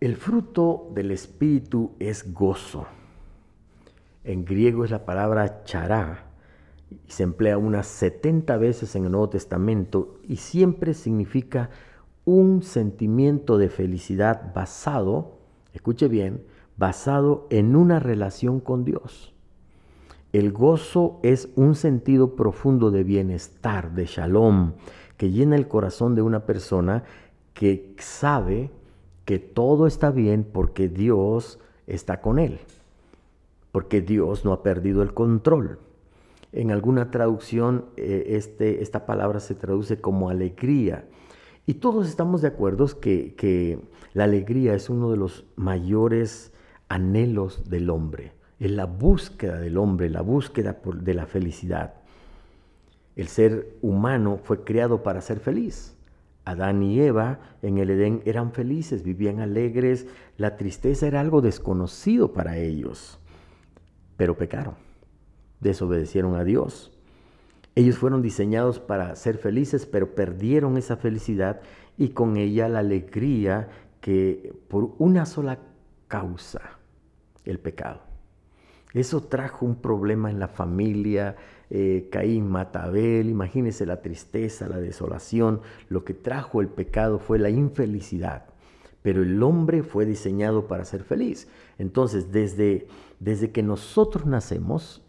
El 0.00 0.14
fruto 0.14 0.92
del 0.94 1.10
Espíritu 1.10 1.90
es 1.98 2.32
gozo. 2.32 2.86
En 4.22 4.44
griego 4.44 4.84
es 4.84 4.92
la 4.92 5.04
palabra 5.04 5.64
chará 5.64 6.26
y 6.88 7.10
se 7.10 7.24
emplea 7.24 7.58
unas 7.58 7.88
70 7.88 8.56
veces 8.58 8.94
en 8.94 9.06
el 9.06 9.10
Nuevo 9.10 9.30
Testamento 9.30 10.20
y 10.22 10.36
siempre 10.36 10.94
significa 10.94 11.70
un 12.24 12.62
sentimiento 12.62 13.58
de 13.58 13.70
felicidad 13.70 14.52
basado, 14.54 15.40
escuche 15.72 16.06
bien, 16.06 16.44
basado 16.76 17.48
en 17.50 17.74
una 17.74 17.98
relación 17.98 18.60
con 18.60 18.84
Dios. 18.84 19.34
El 20.32 20.52
gozo 20.52 21.18
es 21.24 21.48
un 21.56 21.74
sentido 21.74 22.36
profundo 22.36 22.92
de 22.92 23.02
bienestar, 23.02 23.92
de 23.94 24.06
shalom, 24.06 24.74
que 25.16 25.32
llena 25.32 25.56
el 25.56 25.66
corazón 25.66 26.14
de 26.14 26.22
una 26.22 26.46
persona 26.46 27.02
que 27.52 27.96
sabe 27.98 28.70
que 29.28 29.38
todo 29.38 29.86
está 29.86 30.10
bien 30.10 30.42
porque 30.42 30.88
Dios 30.88 31.58
está 31.86 32.22
con 32.22 32.38
él, 32.38 32.60
porque 33.72 34.00
Dios 34.00 34.46
no 34.46 34.54
ha 34.54 34.62
perdido 34.62 35.02
el 35.02 35.12
control. 35.12 35.80
En 36.50 36.70
alguna 36.70 37.10
traducción 37.10 37.84
eh, 37.98 38.24
este, 38.28 38.82
esta 38.82 39.04
palabra 39.04 39.40
se 39.40 39.54
traduce 39.54 40.00
como 40.00 40.30
alegría. 40.30 41.04
Y 41.66 41.74
todos 41.74 42.08
estamos 42.08 42.40
de 42.40 42.48
acuerdo 42.48 42.86
que, 43.00 43.34
que 43.34 43.78
la 44.14 44.24
alegría 44.24 44.72
es 44.72 44.88
uno 44.88 45.10
de 45.10 45.18
los 45.18 45.44
mayores 45.56 46.54
anhelos 46.88 47.68
del 47.68 47.90
hombre. 47.90 48.32
Es 48.58 48.70
la 48.70 48.86
búsqueda 48.86 49.60
del 49.60 49.76
hombre, 49.76 50.08
la 50.08 50.22
búsqueda 50.22 50.80
de 50.82 51.12
la 51.12 51.26
felicidad. 51.26 51.96
El 53.14 53.28
ser 53.28 53.76
humano 53.82 54.40
fue 54.42 54.64
creado 54.64 55.02
para 55.02 55.20
ser 55.20 55.38
feliz. 55.38 55.97
Adán 56.48 56.82
y 56.82 56.98
Eva 57.00 57.40
en 57.60 57.76
el 57.76 57.90
Edén 57.90 58.22
eran 58.24 58.52
felices, 58.52 59.02
vivían 59.02 59.40
alegres, 59.40 60.06
la 60.38 60.56
tristeza 60.56 61.06
era 61.06 61.20
algo 61.20 61.42
desconocido 61.42 62.32
para 62.32 62.56
ellos, 62.56 63.18
pero 64.16 64.38
pecaron, 64.38 64.74
desobedecieron 65.60 66.36
a 66.36 66.44
Dios. 66.44 66.90
Ellos 67.74 67.98
fueron 67.98 68.22
diseñados 68.22 68.80
para 68.80 69.14
ser 69.14 69.36
felices, 69.36 69.84
pero 69.84 70.14
perdieron 70.14 70.78
esa 70.78 70.96
felicidad 70.96 71.60
y 71.98 72.08
con 72.08 72.38
ella 72.38 72.68
la 72.68 72.78
alegría 72.78 73.68
que 74.00 74.54
por 74.68 74.94
una 74.98 75.26
sola 75.26 75.58
causa, 76.08 76.78
el 77.44 77.58
pecado. 77.58 78.07
Eso 78.94 79.22
trajo 79.22 79.66
un 79.66 79.76
problema 79.76 80.30
en 80.30 80.38
la 80.38 80.48
familia, 80.48 81.36
eh, 81.70 82.08
Caín 82.10 82.48
mata 82.48 82.82
a 82.82 82.84
Abel, 82.86 83.28
imagínense 83.28 83.84
la 83.84 84.00
tristeza, 84.00 84.68
la 84.68 84.78
desolación, 84.78 85.60
lo 85.90 86.04
que 86.04 86.14
trajo 86.14 86.62
el 86.62 86.68
pecado 86.68 87.18
fue 87.18 87.38
la 87.38 87.50
infelicidad, 87.50 88.46
pero 89.02 89.22
el 89.22 89.42
hombre 89.42 89.82
fue 89.82 90.06
diseñado 90.06 90.66
para 90.66 90.86
ser 90.86 91.04
feliz. 91.04 91.48
Entonces, 91.78 92.32
desde, 92.32 92.86
desde 93.20 93.50
que 93.50 93.62
nosotros 93.62 94.24
nacemos, 94.24 95.02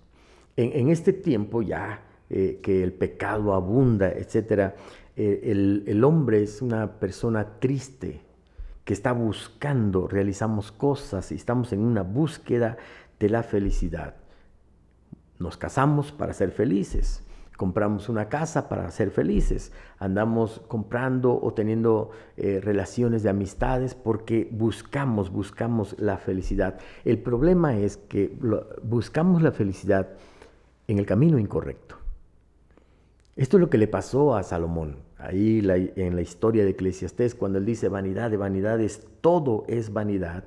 en, 0.57 0.89
este 0.89 1.13
tiempo 1.13 1.61
ya 1.61 2.01
eh, 2.29 2.59
que 2.61 2.83
el 2.83 2.91
pecado 2.91 3.53
abunda, 3.53 4.09
etc., 4.09 4.73
eh, 5.15 5.41
el, 5.45 5.83
el 5.87 6.03
hombre 6.03 6.43
es 6.43 6.61
una 6.61 6.99
persona 6.99 7.59
triste, 7.59 8.21
que 8.83 8.93
está 8.93 9.11
buscando, 9.11 10.07
realizamos 10.07 10.71
cosas 10.71 11.31
y 11.31 11.35
estamos 11.35 11.71
en 11.73 11.81
una 11.81 12.01
búsqueda 12.01 12.77
de 13.19 13.29
la 13.29 13.43
felicidad. 13.43 14.15
Nos 15.39 15.57
casamos 15.57 16.11
para 16.11 16.33
ser 16.33 16.51
felices, 16.51 17.23
compramos 17.59 18.07
una 18.07 18.29
casa 18.29 18.69
para 18.69 18.89
ser 18.89 19.11
felices, 19.11 19.73
andamos 19.97 20.61
comprando 20.69 21.37
o 21.41 21.53
teniendo 21.53 22.11
eh, 22.37 22.61
relaciones 22.63 23.21
de 23.21 23.29
amistades 23.29 23.95
porque 23.95 24.47
buscamos, 24.49 25.29
buscamos 25.29 25.95
la 25.99 26.17
felicidad. 26.17 26.79
El 27.03 27.19
problema 27.19 27.77
es 27.77 27.97
que 27.97 28.33
buscamos 28.81 29.41
la 29.41 29.51
felicidad 29.51 30.09
en 30.87 30.99
el 30.99 31.05
camino 31.05 31.37
incorrecto. 31.37 31.95
Esto 33.35 33.57
es 33.57 33.61
lo 33.61 33.69
que 33.69 33.77
le 33.77 33.87
pasó 33.87 34.35
a 34.35 34.43
Salomón, 34.43 34.97
ahí 35.17 35.59
en 35.95 36.15
la 36.15 36.21
historia 36.21 36.63
de 36.63 36.71
Eclesiastés, 36.71 37.35
cuando 37.35 37.57
él 37.57 37.65
dice 37.65 37.89
vanidad 37.89 38.31
de 38.31 38.37
vanidades, 38.37 39.05
todo 39.21 39.65
es 39.67 39.91
vanidad. 39.91 40.45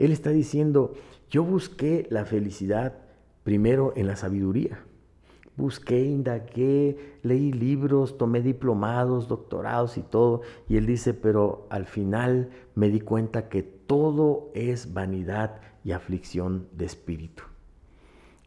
Él 0.00 0.12
está 0.12 0.30
diciendo, 0.30 0.94
yo 1.28 1.44
busqué 1.44 2.06
la 2.08 2.24
felicidad 2.24 2.94
primero 3.42 3.92
en 3.96 4.06
la 4.06 4.16
sabiduría. 4.16 4.82
Busqué, 5.56 6.02
indagué, 6.02 7.18
leí 7.22 7.52
libros, 7.52 8.16
tomé 8.16 8.40
diplomados, 8.40 9.28
doctorados 9.28 9.98
y 9.98 10.02
todo. 10.02 10.40
Y 10.70 10.78
él 10.78 10.86
dice, 10.86 11.12
pero 11.12 11.66
al 11.68 11.84
final 11.84 12.48
me 12.74 12.88
di 12.88 13.00
cuenta 13.00 13.50
que 13.50 13.62
todo 13.62 14.50
es 14.54 14.94
vanidad 14.94 15.60
y 15.84 15.92
aflicción 15.92 16.66
de 16.72 16.86
espíritu. 16.86 17.42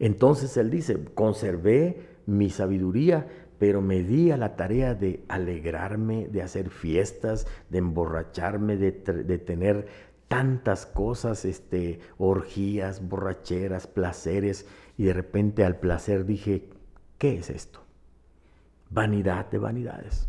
Entonces 0.00 0.56
él 0.56 0.70
dice, 0.70 1.04
conservé 1.14 2.00
mi 2.26 2.50
sabiduría, 2.50 3.28
pero 3.60 3.80
me 3.80 4.02
di 4.02 4.32
a 4.32 4.36
la 4.36 4.56
tarea 4.56 4.96
de 4.96 5.22
alegrarme, 5.28 6.26
de 6.26 6.42
hacer 6.42 6.68
fiestas, 6.68 7.46
de 7.70 7.78
emborracharme, 7.78 8.76
de, 8.76 8.90
de 8.90 9.38
tener 9.38 9.86
tantas 10.28 10.86
cosas, 10.86 11.44
este, 11.44 12.00
orgías, 12.18 13.06
borracheras, 13.06 13.86
placeres, 13.86 14.66
y 14.96 15.04
de 15.04 15.12
repente 15.12 15.64
al 15.64 15.76
placer 15.78 16.24
dije, 16.24 16.68
¿qué 17.18 17.38
es 17.38 17.50
esto? 17.50 17.80
Vanidad 18.90 19.50
de 19.50 19.58
vanidades. 19.58 20.28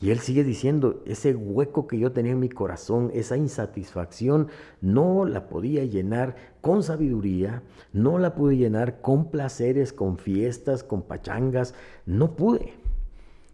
Y 0.00 0.10
él 0.10 0.18
sigue 0.18 0.44
diciendo, 0.44 1.02
ese 1.06 1.34
hueco 1.34 1.86
que 1.86 1.98
yo 1.98 2.12
tenía 2.12 2.32
en 2.32 2.40
mi 2.40 2.48
corazón, 2.48 3.10
esa 3.14 3.36
insatisfacción, 3.36 4.48
no 4.80 5.24
la 5.24 5.48
podía 5.48 5.84
llenar 5.84 6.36
con 6.60 6.82
sabiduría, 6.82 7.62
no 7.92 8.18
la 8.18 8.34
pude 8.34 8.56
llenar 8.56 9.00
con 9.00 9.30
placeres, 9.30 9.92
con 9.92 10.18
fiestas, 10.18 10.82
con 10.82 11.02
pachangas, 11.02 11.74
no 12.06 12.34
pude. 12.34 12.74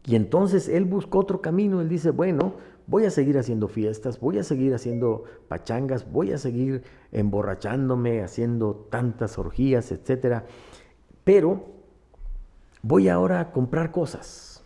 Y 0.06 0.16
entonces 0.16 0.68
él 0.68 0.86
buscó 0.86 1.18
otro 1.18 1.42
camino, 1.42 1.80
él 1.80 1.88
dice, 1.88 2.10
bueno, 2.10 2.54
voy 2.90 3.04
a 3.04 3.10
seguir 3.10 3.38
haciendo 3.38 3.68
fiestas, 3.68 4.18
voy 4.18 4.38
a 4.38 4.42
seguir 4.42 4.74
haciendo 4.74 5.22
pachangas, 5.46 6.10
voy 6.10 6.32
a 6.32 6.38
seguir 6.38 6.82
emborrachándome, 7.12 8.20
haciendo 8.20 8.88
tantas 8.90 9.38
orgías, 9.38 9.92
etc. 9.92 10.42
Pero 11.22 11.66
voy 12.82 13.08
ahora 13.08 13.38
a 13.38 13.52
comprar 13.52 13.92
cosas, 13.92 14.64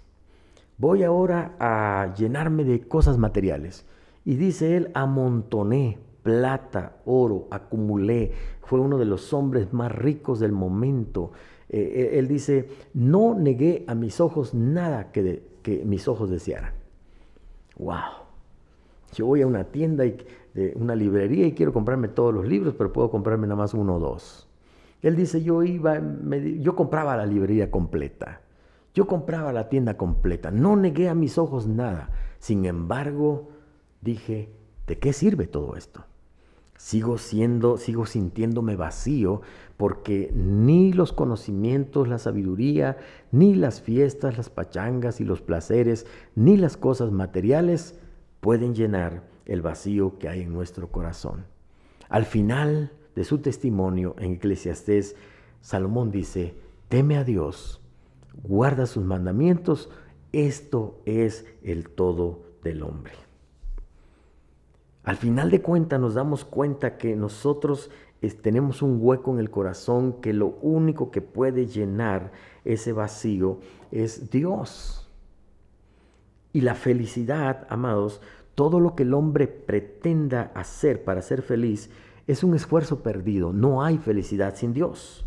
voy 0.79 1.03
ahora 1.03 1.55
a 1.61 2.15
llenarme 2.17 2.65
de 2.65 2.89
cosas 2.89 3.19
materiales. 3.19 3.85
Y 4.25 4.37
dice 4.37 4.79
él, 4.79 4.91
amontoné 4.95 5.99
plata, 6.23 6.97
oro, 7.05 7.47
acumulé, 7.51 8.33
fue 8.63 8.81
uno 8.81 8.97
de 8.97 9.05
los 9.05 9.35
hombres 9.35 9.75
más 9.75 9.93
ricos 9.93 10.41
del 10.41 10.53
momento. 10.53 11.33
Eh, 11.69 12.13
él 12.15 12.27
dice, 12.27 12.71
no 12.95 13.35
negué 13.35 13.85
a 13.87 13.95
mis 13.95 14.19
ojos 14.19 14.55
nada 14.55 15.13
que 15.13 15.43
mis 15.85 16.09
ojos 16.09 16.31
desearan. 16.31 16.84
¡Wow! 17.77 18.25
Yo 19.15 19.27
voy 19.27 19.43
a 19.43 19.47
una 19.47 19.65
tienda, 19.65 20.05
y, 20.05 20.17
una 20.75 20.95
librería 20.95 21.47
y 21.47 21.53
quiero 21.53 21.73
comprarme 21.73 22.09
todos 22.09 22.35
los 22.35 22.47
libros, 22.47 22.75
pero 22.77 22.93
puedo 22.93 23.11
comprarme 23.11 23.47
nada 23.47 23.57
más 23.57 23.75
uno 23.75 23.97
o 23.97 24.01
dos. 24.01 24.49
Él 25.03 25.17
dice, 25.17 25.43
yo 25.43 25.63
iba, 25.63 26.01
yo 26.61 26.75
compraba 26.75 27.17
la 27.17 27.27
librería 27.27 27.71
completa. 27.71 28.41
Yo 28.95 29.07
compraba 29.07 29.53
la 29.53 29.69
tienda 29.69 29.97
completa. 29.97 30.51
No 30.51 30.77
negué 30.77 31.09
a 31.09 31.15
mis 31.15 31.37
ojos 31.37 31.67
nada. 31.67 32.11
Sin 32.39 32.65
embargo, 32.65 33.49
dije, 34.01 34.51
¿de 34.87 34.99
qué 34.99 35.13
sirve 35.13 35.47
todo 35.47 35.77
esto? 35.77 36.05
Sigo 36.77 37.19
siendo, 37.19 37.79
sigo 37.79 38.05
sintiéndome 38.05 38.77
vacío 38.77 39.43
porque 39.77 40.31
ni 40.35 40.93
los 40.93 41.13
conocimientos, 41.13 42.09
la 42.09 42.19
sabiduría, 42.19 42.97
ni 43.33 43.55
las 43.55 43.81
fiestas, 43.81 44.37
las 44.37 44.51
pachangas 44.51 45.21
y 45.21 45.25
los 45.25 45.41
placeres, 45.41 46.07
ni 46.35 46.57
las 46.57 46.77
cosas 46.77 47.11
materiales 47.13 47.99
pueden 48.41 48.75
llenar 48.75 49.25
el 49.47 49.63
vacío 49.63 50.19
que 50.19 50.29
hay 50.29 50.43
en 50.43 50.53
nuestro 50.53 50.91
corazón. 50.91 51.45
Al 52.09 52.25
final 52.25 52.93
de 53.15 53.25
su 53.25 53.39
testimonio 53.39 54.15
en 54.19 54.33
Eclesiastés, 54.33 55.17
Salomón 55.61 56.11
dice, 56.11 56.55
teme 56.89 57.17
a 57.17 57.25
Dios, 57.25 57.81
guarda 58.43 58.87
sus 58.87 59.05
mandamientos, 59.05 59.91
esto 60.33 61.01
es 61.07 61.47
el 61.63 61.89
todo 61.89 62.43
del 62.63 62.83
hombre. 62.83 63.24
Al 65.05 65.17
final 65.17 65.51
de 65.51 65.61
cuentas 65.61 66.01
nos 66.01 66.15
damos 66.15 66.45
cuenta 66.45 66.97
que 66.97 67.15
nosotros 67.15 67.91
tenemos 68.43 68.81
un 68.81 68.99
hueco 69.01 69.33
en 69.33 69.39
el 69.39 69.51
corazón 69.51 70.21
que 70.21 70.33
lo 70.33 70.57
único 70.63 71.11
que 71.11 71.21
puede 71.21 71.67
llenar 71.67 72.33
ese 72.65 72.93
vacío 72.93 73.59
es 73.91 74.31
Dios. 74.31 75.11
Y 76.53 76.63
la 76.63 76.75
felicidad, 76.75 77.67
amados, 77.69 78.23
todo 78.55 78.81
lo 78.81 78.95
que 78.95 79.03
el 79.03 79.13
hombre 79.13 79.47
pretenda 79.47 80.53
hacer 80.55 81.05
para 81.05 81.21
ser 81.21 81.43
feliz 81.43 81.91
es 82.27 82.43
un 82.43 82.55
esfuerzo 82.55 83.03
perdido. 83.03 83.53
No 83.53 83.83
hay 83.83 83.99
felicidad 83.99 84.55
sin 84.57 84.73
Dios. 84.73 85.27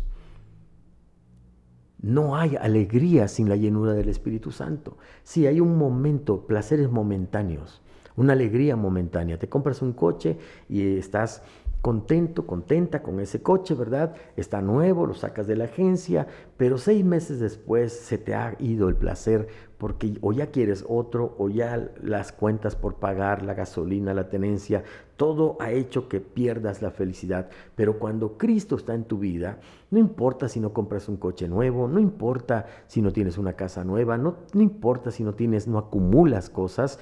No 2.00 2.36
hay 2.36 2.56
alegría 2.56 3.28
sin 3.28 3.48
la 3.48 3.56
llenura 3.56 3.92
del 3.92 4.08
Espíritu 4.08 4.50
Santo. 4.50 4.96
Sí, 5.22 5.46
hay 5.46 5.60
un 5.60 5.76
momento, 5.76 6.46
placeres 6.46 6.90
momentáneos, 6.90 7.82
una 8.18 8.34
alegría 8.34 8.76
momentánea. 8.76 9.38
Te 9.38 9.48
compras 9.48 9.80
un 9.80 9.92
coche 9.92 10.36
y 10.68 10.98
estás 10.98 11.42
contento, 11.80 12.46
contenta 12.46 13.02
con 13.02 13.20
ese 13.20 13.40
coche, 13.40 13.74
¿verdad? 13.74 14.14
Está 14.36 14.60
nuevo, 14.60 15.06
lo 15.06 15.14
sacas 15.14 15.46
de 15.46 15.56
la 15.56 15.64
agencia, 15.64 16.26
pero 16.56 16.76
seis 16.76 17.04
meses 17.04 17.38
después 17.38 17.92
se 17.92 18.18
te 18.18 18.34
ha 18.34 18.56
ido 18.58 18.88
el 18.88 18.96
placer 18.96 19.48
porque 19.78 20.18
o 20.22 20.32
ya 20.32 20.48
quieres 20.48 20.84
otro 20.88 21.36
o 21.38 21.48
ya 21.48 21.90
las 22.02 22.32
cuentas 22.32 22.74
por 22.74 22.96
pagar, 22.96 23.44
la 23.44 23.54
gasolina, 23.54 24.12
la 24.12 24.28
tenencia, 24.28 24.82
todo 25.16 25.56
ha 25.60 25.70
hecho 25.70 26.08
que 26.08 26.20
pierdas 26.20 26.82
la 26.82 26.90
felicidad. 26.90 27.48
Pero 27.76 28.00
cuando 28.00 28.36
Cristo 28.38 28.74
está 28.74 28.94
en 28.94 29.04
tu 29.04 29.18
vida, 29.18 29.60
no 29.92 30.00
importa 30.00 30.48
si 30.48 30.58
no 30.58 30.72
compras 30.72 31.08
un 31.08 31.16
coche 31.16 31.46
nuevo, 31.46 31.86
no 31.86 32.00
importa 32.00 32.66
si 32.88 33.00
no 33.02 33.12
tienes 33.12 33.38
una 33.38 33.52
casa 33.52 33.84
nueva, 33.84 34.18
no, 34.18 34.38
no 34.52 34.62
importa 34.62 35.12
si 35.12 35.22
no 35.22 35.34
tienes, 35.34 35.68
no 35.68 35.78
acumulas 35.78 36.50
cosas, 36.50 36.98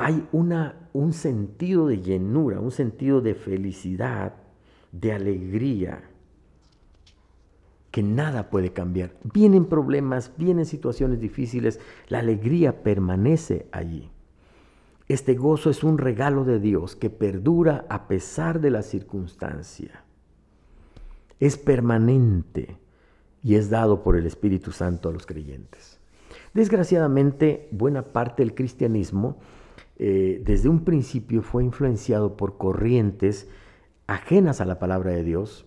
hay 0.00 0.26
una, 0.32 0.88
un 0.94 1.12
sentido 1.12 1.86
de 1.86 2.00
llenura, 2.00 2.58
un 2.58 2.70
sentido 2.70 3.20
de 3.20 3.34
felicidad, 3.34 4.32
de 4.92 5.12
alegría, 5.12 6.04
que 7.90 8.02
nada 8.02 8.48
puede 8.48 8.72
cambiar. 8.72 9.12
Vienen 9.34 9.66
problemas, 9.66 10.32
vienen 10.38 10.64
situaciones 10.64 11.20
difíciles, 11.20 11.80
la 12.08 12.20
alegría 12.20 12.82
permanece 12.82 13.66
allí. 13.72 14.10
Este 15.06 15.34
gozo 15.34 15.68
es 15.68 15.84
un 15.84 15.98
regalo 15.98 16.44
de 16.44 16.60
Dios 16.60 16.96
que 16.96 17.10
perdura 17.10 17.84
a 17.90 18.08
pesar 18.08 18.62
de 18.62 18.70
la 18.70 18.80
circunstancia. 18.80 20.04
Es 21.40 21.58
permanente 21.58 22.78
y 23.42 23.56
es 23.56 23.68
dado 23.68 24.02
por 24.02 24.16
el 24.16 24.24
Espíritu 24.24 24.72
Santo 24.72 25.10
a 25.10 25.12
los 25.12 25.26
creyentes. 25.26 26.00
Desgraciadamente, 26.54 27.68
buena 27.70 28.00
parte 28.02 28.42
del 28.42 28.54
cristianismo 28.54 29.36
eh, 30.02 30.40
desde 30.42 30.70
un 30.70 30.82
principio 30.82 31.42
fue 31.42 31.62
influenciado 31.62 32.34
por 32.34 32.56
corrientes 32.56 33.50
ajenas 34.06 34.62
a 34.62 34.64
la 34.64 34.78
palabra 34.78 35.10
de 35.10 35.22
Dios 35.22 35.66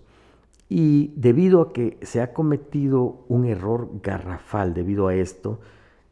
y 0.70 1.14
debido 1.16 1.62
a 1.62 1.72
que 1.72 2.00
se 2.02 2.20
ha 2.20 2.34
cometido 2.34 3.26
un 3.28 3.46
error 3.46 3.92
garrafal 4.02 4.74
debido 4.74 5.08
a 5.08 5.14
esto, 5.14 5.60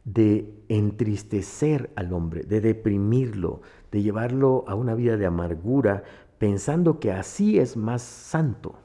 de 0.04 0.54
entristecer 0.68 1.90
al 1.96 2.12
hombre, 2.12 2.44
de 2.44 2.60
deprimirlo, 2.60 3.60
de 3.90 4.02
llevarlo 4.02 4.64
a 4.68 4.76
una 4.76 4.94
vida 4.94 5.16
de 5.16 5.26
amargura, 5.26 6.04
pensando 6.38 7.00
que 7.00 7.10
así 7.10 7.58
es 7.58 7.76
más 7.76 8.02
santo. 8.02 8.76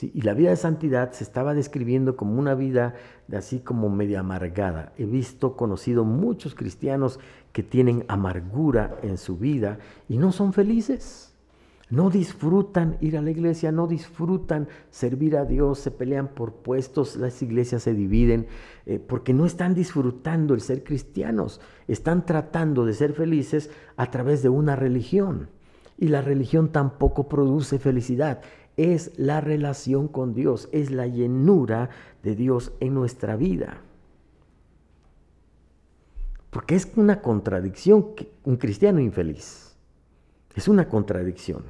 Y 0.00 0.22
la 0.22 0.34
vida 0.34 0.50
de 0.50 0.56
santidad 0.56 1.12
se 1.12 1.22
estaba 1.22 1.54
describiendo 1.54 2.16
como 2.16 2.38
una 2.38 2.54
vida 2.54 2.94
de 3.28 3.36
así 3.36 3.60
como 3.60 3.90
media 3.90 4.20
amargada. 4.20 4.92
He 4.96 5.04
visto, 5.04 5.54
conocido 5.56 6.04
muchos 6.04 6.54
cristianos 6.54 7.20
que 7.52 7.62
tienen 7.62 8.04
amargura 8.08 8.98
en 9.02 9.18
su 9.18 9.36
vida 9.36 9.78
y 10.08 10.18
no 10.18 10.32
son 10.32 10.52
felices. 10.52 11.34
No 11.90 12.08
disfrutan 12.08 12.96
ir 13.02 13.18
a 13.18 13.22
la 13.22 13.30
iglesia, 13.30 13.70
no 13.70 13.86
disfrutan 13.86 14.66
servir 14.90 15.36
a 15.36 15.44
Dios, 15.44 15.78
se 15.78 15.90
pelean 15.90 16.28
por 16.28 16.54
puestos, 16.54 17.16
las 17.16 17.42
iglesias 17.42 17.82
se 17.82 17.92
dividen, 17.92 18.46
eh, 18.86 18.98
porque 18.98 19.34
no 19.34 19.44
están 19.44 19.74
disfrutando 19.74 20.54
el 20.54 20.62
ser 20.62 20.84
cristianos, 20.84 21.60
están 21.88 22.24
tratando 22.24 22.86
de 22.86 22.94
ser 22.94 23.12
felices 23.12 23.68
a 23.96 24.10
través 24.10 24.42
de 24.42 24.48
una 24.48 24.74
religión. 24.74 25.50
Y 25.98 26.08
la 26.08 26.22
religión 26.22 26.72
tampoco 26.72 27.28
produce 27.28 27.78
felicidad 27.78 28.40
es 28.76 29.12
la 29.18 29.40
relación 29.40 30.08
con 30.08 30.34
Dios, 30.34 30.68
es 30.72 30.90
la 30.90 31.06
llenura 31.06 31.90
de 32.22 32.34
Dios 32.34 32.72
en 32.80 32.94
nuestra 32.94 33.36
vida. 33.36 33.82
Porque 36.52 36.74
es 36.74 36.92
una 36.96 37.22
contradicción 37.22 38.08
un 38.44 38.56
cristiano 38.58 39.00
infeliz. 39.00 39.74
Es 40.54 40.68
una 40.68 40.86
contradicción. 40.86 41.64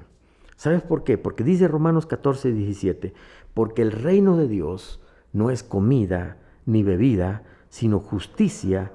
¿Sabes 0.56 0.82
por 0.82 1.04
qué? 1.04 1.18
Porque 1.18 1.44
dice 1.44 1.68
Romanos 1.68 2.04
14, 2.06 2.52
17, 2.52 3.14
porque 3.54 3.82
el 3.82 3.92
reino 3.92 4.36
de 4.36 4.48
Dios 4.48 5.00
no 5.32 5.50
es 5.50 5.62
comida 5.62 6.38
ni 6.66 6.82
bebida, 6.82 7.44
sino 7.68 8.00
justicia, 8.00 8.90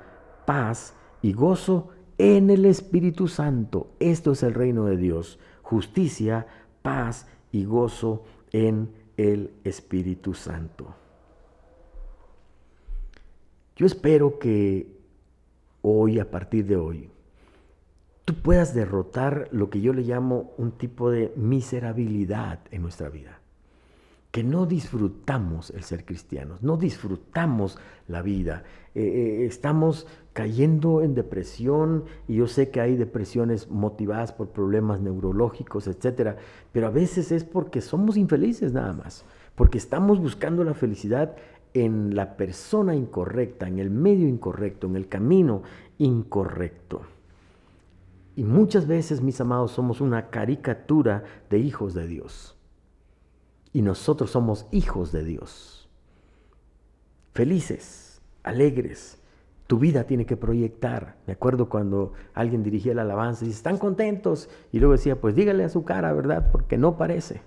paz 0.46 0.94
y 1.22 1.32
gozo 1.32 1.92
en 2.18 2.50
el 2.50 2.66
Espíritu 2.66 3.30
Santo. 3.30 3.92
Esto 4.02 4.34
es 4.34 4.44
el 4.44 4.56
reino 4.56 4.88
de 4.88 4.98
Dios. 4.98 5.40
Justicia, 5.62 6.48
paz 6.82 7.28
y 7.54 7.64
gozo 7.64 8.26
en 8.52 8.92
el 9.16 9.54
Espíritu 9.64 10.34
Santo. 10.34 10.96
Yo 13.78 13.86
espero 13.86 14.38
que 14.38 14.97
hoy, 15.88 16.20
a 16.20 16.30
partir 16.30 16.66
de 16.66 16.76
hoy, 16.76 17.10
tú 18.26 18.34
puedas 18.36 18.74
derrotar 18.74 19.48
lo 19.52 19.70
que 19.70 19.82
yo 19.82 19.94
le 19.94 20.02
llamo 20.02 20.52
un 20.58 20.72
tipo 20.72 21.10
de 21.10 21.32
miserabilidad 21.36 22.60
en 22.72 22.82
nuestra 22.82 23.10
vida. 23.10 23.40
Que 24.32 24.44
no 24.44 24.66
disfrutamos 24.66 25.70
el 25.72 25.84
ser 25.84 26.04
cristianos, 26.04 26.62
no 26.62 26.76
disfrutamos 26.78 27.78
la 28.08 28.22
vida, 28.22 28.64
eh, 28.94 29.02
eh, 29.04 29.46
estamos 29.46 30.08
cayendo 30.34 31.02
en 31.02 31.16
depresión 31.16 32.04
y 32.28 32.36
yo 32.36 32.48
sé 32.48 32.70
que 32.70 32.82
hay 32.82 32.98
depresiones 32.98 33.70
motivadas 33.70 34.34
por 34.34 34.50
problemas 34.50 35.00
neurológicos, 35.00 35.88
etcétera, 35.88 36.36
pero 36.74 36.88
a 36.88 36.92
veces 36.92 37.32
es 37.32 37.44
porque 37.44 37.80
somos 37.80 38.18
infelices 38.18 38.74
nada 38.74 38.94
más, 38.94 39.24
porque 39.56 39.78
estamos 39.78 40.20
buscando 40.20 40.64
la 40.64 40.74
felicidad 40.74 41.36
en 41.74 42.16
la 42.16 42.38
persona 42.38 42.96
incorrecta, 42.96 43.68
en 43.68 43.80
el 43.80 43.90
medio 43.90 44.28
incorrecto, 44.28 44.88
en 44.88 44.96
el 44.96 45.08
camino 45.08 45.64
incorrecto. 45.98 47.02
Y 48.36 48.44
muchas 48.44 48.88
veces, 48.88 49.22
mis 49.22 49.42
amados, 49.42 49.72
somos 49.72 50.00
una 50.00 50.30
caricatura 50.30 51.24
de 51.50 51.60
hijos 51.60 51.94
de 51.94 52.08
Dios 52.08 52.58
y 53.74 53.82
nosotros 53.82 54.32
somos 54.32 54.66
hijos 54.72 55.12
de 55.12 55.24
Dios. 55.24 55.90
Felices, 57.34 58.22
alegres. 58.44 59.22
Tu 59.68 59.78
vida 59.78 60.06
tiene 60.06 60.26
que 60.26 60.38
proyectar. 60.38 61.18
Me 61.28 61.34
acuerdo 61.34 61.68
cuando 61.70 62.14
alguien 62.34 62.64
dirigía 62.64 62.94
la 62.94 63.02
alabanza 63.02 63.44
y 63.44 63.50
dice, 63.50 63.58
¿están 63.58 63.78
contentos? 63.78 64.50
Y 64.72 64.80
luego 64.80 64.94
decía, 64.94 65.20
pues 65.20 65.36
dígale 65.36 65.64
a 65.64 65.70
su 65.70 65.84
cara, 65.84 66.14
¿verdad? 66.14 66.50
Porque 66.52 66.78
no 66.78 66.98
parece. 66.98 67.42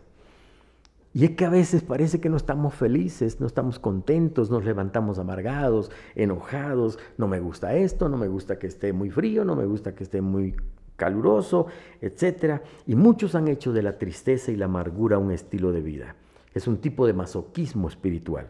Y 1.13 1.25
es 1.25 1.33
que 1.33 1.45
a 1.45 1.51
veces 1.51 1.83
parece 1.83 2.21
que 2.21 2.29
no 2.29 2.37
estamos 2.37 2.75
felices, 2.75 3.41
no 3.41 3.47
estamos 3.47 3.81
contentos, 3.81 4.51
nos 4.51 4.65
levantamos 4.65 5.19
amargados, 5.19 5.91
enojados, 6.15 6.99
no 7.19 7.27
me 7.27 7.41
gusta 7.41 7.75
esto, 7.75 8.09
no 8.09 8.17
me 8.17 8.29
gusta 8.29 8.59
que 8.59 8.69
esté 8.69 8.93
muy 8.93 9.11
frío, 9.11 9.45
no 9.45 9.57
me 9.57 9.67
gusta 9.67 9.95
que 9.95 10.05
esté 10.05 10.21
muy 10.21 10.55
caluroso, 10.95 11.67
etc. 12.01 12.61
Y 12.87 12.95
muchos 12.95 13.35
han 13.35 13.49
hecho 13.49 13.73
de 13.73 13.83
la 13.83 13.99
tristeza 13.99 14.53
y 14.53 14.57
la 14.57 14.67
amargura 14.67 15.19
un 15.19 15.33
estilo 15.33 15.73
de 15.73 15.81
vida. 15.81 16.15
Es 16.55 16.69
un 16.69 16.79
tipo 16.79 17.07
de 17.07 17.13
masoquismo 17.13 17.89
espiritual. 17.89 18.49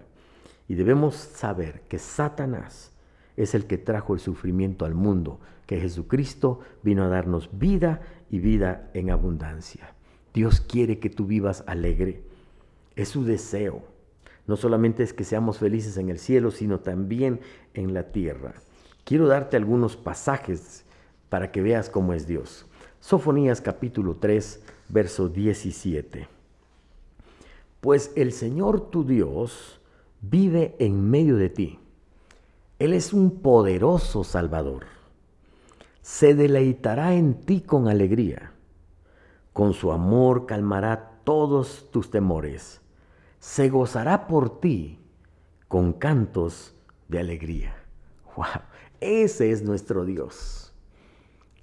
Y 0.69 0.75
debemos 0.75 1.15
saber 1.15 1.83
que 1.89 1.99
Satanás 1.99 2.93
es 3.37 3.55
el 3.55 3.67
que 3.67 3.79
trajo 3.79 4.13
el 4.13 4.21
sufrimiento 4.21 4.85
al 4.85 4.95
mundo, 4.95 5.41
que 5.67 5.81
Jesucristo 5.81 6.61
vino 6.83 7.05
a 7.05 7.09
darnos 7.09 7.49
vida 7.59 8.03
y 8.31 8.39
vida 8.39 8.91
en 8.93 9.11
abundancia. 9.11 9.95
Dios 10.35 10.61
quiere 10.61 10.99
que 10.99 11.11
tú 11.11 11.27
vivas 11.27 11.65
alegre. 11.67 12.30
Es 13.01 13.09
su 13.09 13.25
deseo. 13.25 13.83
No 14.47 14.59
solamente 14.59 15.03
es 15.03 15.15
que 15.15 15.25
seamos 15.25 15.57
felices 15.57 15.97
en 15.97 16.11
el 16.11 16.19
cielo, 16.19 16.51
sino 16.51 16.81
también 16.81 17.41
en 17.73 17.95
la 17.95 18.13
tierra. 18.13 18.53
Quiero 19.05 19.27
darte 19.27 19.57
algunos 19.57 19.97
pasajes 19.97 20.85
para 21.31 21.51
que 21.51 21.63
veas 21.63 21.89
cómo 21.89 22.13
es 22.13 22.27
Dios. 22.27 22.67
Sofonías 23.01 23.63
capítulo 23.63 24.17
3, 24.17 24.63
verso 24.91 25.31
17. 25.31 26.29
Pues 27.81 28.13
el 28.17 28.33
Señor 28.33 28.91
tu 28.91 29.05
Dios 29.05 29.81
vive 30.21 30.77
en 30.79 31.09
medio 31.09 31.37
de 31.37 31.49
ti. 31.49 31.79
Él 32.79 32.93
es 32.93 33.15
un 33.15 33.41
poderoso 33.41 34.25
Salvador. 34.25 34.85
Se 36.03 36.35
deleitará 36.35 37.15
en 37.15 37.33
ti 37.33 37.63
con 37.63 37.89
alegría. 37.89 38.53
Con 39.55 39.73
su 39.73 39.91
amor 39.91 40.45
calmará 40.45 41.23
todos 41.25 41.89
tus 41.91 42.11
temores. 42.11 42.80
Se 43.41 43.71
gozará 43.71 44.27
por 44.27 44.61
ti 44.61 44.99
con 45.67 45.95
cantos 45.95 46.75
de 47.09 47.21
alegría. 47.21 47.75
¡Wow! 48.37 48.47
Ese 49.01 49.51
es 49.51 49.63
nuestro 49.63 50.05
Dios. 50.05 50.75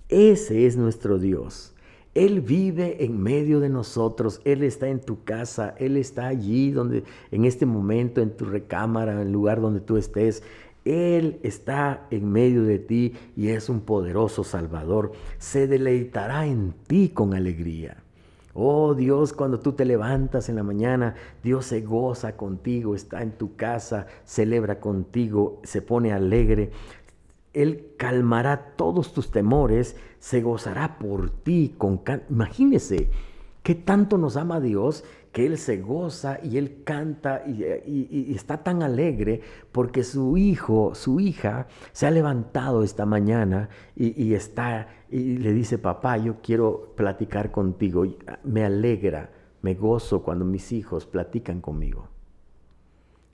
Ese 0.09 0.65
es 0.65 0.75
nuestro 0.75 1.19
Dios. 1.19 1.75
Él 2.15 2.41
vive 2.41 3.05
en 3.05 3.21
medio 3.21 3.59
de 3.59 3.69
nosotros, 3.69 4.41
Él 4.43 4.63
está 4.63 4.87
en 4.87 5.01
tu 5.01 5.23
casa, 5.23 5.75
Él 5.77 5.97
está 5.97 6.25
allí 6.25 6.71
donde 6.71 7.03
en 7.29 7.45
este 7.45 7.67
momento 7.67 8.21
en 8.21 8.35
tu 8.35 8.45
recámara, 8.45 9.13
en 9.13 9.19
el 9.19 9.31
lugar 9.31 9.61
donde 9.61 9.79
tú 9.79 9.97
estés. 9.97 10.41
Él 10.83 11.39
está 11.43 12.07
en 12.09 12.31
medio 12.31 12.63
de 12.63 12.79
ti 12.79 13.13
y 13.35 13.49
es 13.49 13.69
un 13.69 13.81
poderoso 13.81 14.43
Salvador. 14.43 15.11
Se 15.37 15.67
deleitará 15.67 16.47
en 16.47 16.73
ti 16.87 17.09
con 17.09 17.35
alegría. 17.35 18.03
Oh 18.59 18.95
Dios, 18.95 19.33
cuando 19.33 19.59
tú 19.59 19.73
te 19.73 19.85
levantas 19.85 20.49
en 20.49 20.55
la 20.55 20.63
mañana, 20.63 21.13
Dios 21.43 21.67
se 21.67 21.81
goza 21.81 22.35
contigo, 22.35 22.95
está 22.95 23.21
en 23.21 23.33
tu 23.33 23.55
casa, 23.55 24.07
celebra 24.25 24.79
contigo, 24.79 25.61
se 25.63 25.83
pone 25.83 26.11
alegre. 26.11 26.71
Él 27.53 27.91
calmará 27.97 28.73
todos 28.75 29.13
tus 29.13 29.29
temores, 29.29 29.95
se 30.17 30.41
gozará 30.41 30.97
por 30.97 31.29
ti 31.29 31.75
con 31.77 32.01
Imagínese 32.31 33.11
qué 33.61 33.75
tanto 33.75 34.17
nos 34.17 34.37
ama 34.37 34.59
Dios 34.59 35.03
que 35.31 35.45
Él 35.45 35.59
se 35.59 35.77
goza 35.77 36.39
y 36.41 36.57
Él 36.57 36.81
canta 36.83 37.43
y, 37.45 38.33
está 38.33 38.63
tan 38.63 38.81
alegre 38.81 39.41
porque 39.71 40.03
su 40.03 40.35
hijo, 40.35 40.95
su 40.95 41.19
hija, 41.19 41.67
se 41.91 42.07
ha 42.07 42.11
levantado 42.11 42.81
esta 42.81 43.05
mañana 43.05 43.69
y, 43.95 44.33
está 44.33 44.87
y 45.09 45.37
le 45.37 45.53
dice, 45.53 45.77
papá, 45.77 46.17
yo 46.17 46.37
quiero 46.41 46.93
platicar 46.95 47.51
contigo. 47.51 48.05
Me 48.43 48.65
alegra, 48.65 49.31
me 49.61 49.75
gozo 49.75 50.23
cuando 50.23 50.45
mis 50.45 50.71
hijos 50.71 51.05
platican 51.05 51.61
conmigo. 51.61 52.09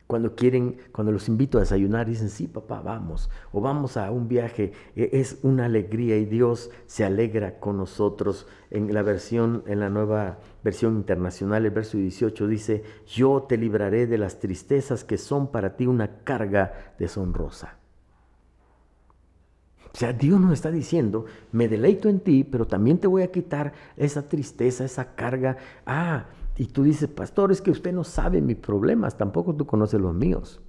Cuando 0.05 0.35
quieren, 0.35 0.77
cuando 0.91 1.11
los 1.11 1.27
invito 1.27 1.57
a 1.57 1.61
desayunar, 1.61 2.05
dicen, 2.07 2.29
sí, 2.29 2.47
papá, 2.47 2.81
vamos. 2.81 3.31
O 3.51 3.61
vamos 3.61 3.97
a 3.97 4.11
un 4.11 4.27
viaje. 4.27 4.73
E, 4.95 5.09
es 5.13 5.39
una 5.41 5.65
alegría 5.65 6.17
y 6.17 6.25
Dios 6.25 6.69
se 6.85 7.03
alegra 7.03 7.59
con 7.59 7.77
nosotros. 7.77 8.45
En 8.69 8.93
la 8.93 9.01
versión, 9.01 9.63
en 9.65 9.79
la 9.79 9.89
nueva 9.89 10.39
versión 10.63 10.97
internacional, 10.97 11.65
el 11.65 11.71
verso 11.71 11.97
18 11.97 12.47
dice, 12.47 12.83
yo 13.07 13.43
te 13.49 13.57
libraré 13.57 14.05
de 14.05 14.17
las 14.19 14.39
tristezas 14.39 15.03
que 15.03 15.17
son 15.17 15.47
para 15.47 15.75
ti 15.77 15.87
una 15.87 16.19
carga 16.23 16.93
deshonrosa. 16.99 17.82
O 19.93 19.97
sea, 19.97 20.11
Dios 20.11 20.41
nos 20.41 20.53
está 20.53 20.71
diciendo, 20.71 21.25
me 21.51 21.67
deleito 21.67 22.09
en 22.09 22.19
ti, 22.19 22.43
pero 22.43 22.65
también 22.65 22.97
te 22.97 23.05
voy 23.05 23.21
a 23.21 23.31
quitar 23.31 23.73
esa 23.95 24.27
tristeza, 24.27 24.83
esa 24.83 25.13
carga. 25.13 25.57
Ah, 25.85 26.25
y 26.57 26.65
tú 26.65 26.83
dices, 26.83 27.07
pastor, 27.09 27.51
es 27.51 27.61
que 27.61 27.69
usted 27.69 27.93
no 27.93 28.03
sabe 28.03 28.41
mis 28.41 28.57
problemas, 28.57 29.17
tampoco 29.17 29.55
tú 29.55 29.67
conoces 29.67 30.01
los 30.01 30.15
míos. 30.15 30.61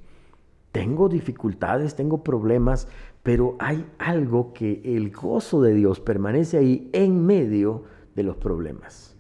Tengo 0.73 1.09
dificultades, 1.09 1.95
tengo 1.95 2.23
problemas, 2.23 2.87
pero 3.23 3.57
hay 3.61 3.87
algo 3.99 4.53
que 4.53 4.83
el 4.85 5.11
gozo 5.11 5.63
de 5.63 5.73
Dios 5.73 6.01
permanece 6.01 6.59
ahí 6.59 6.91
en 6.93 7.25
medio 7.25 7.85
de 8.15 8.25
los 8.25 8.37
problemas, 8.37 9.17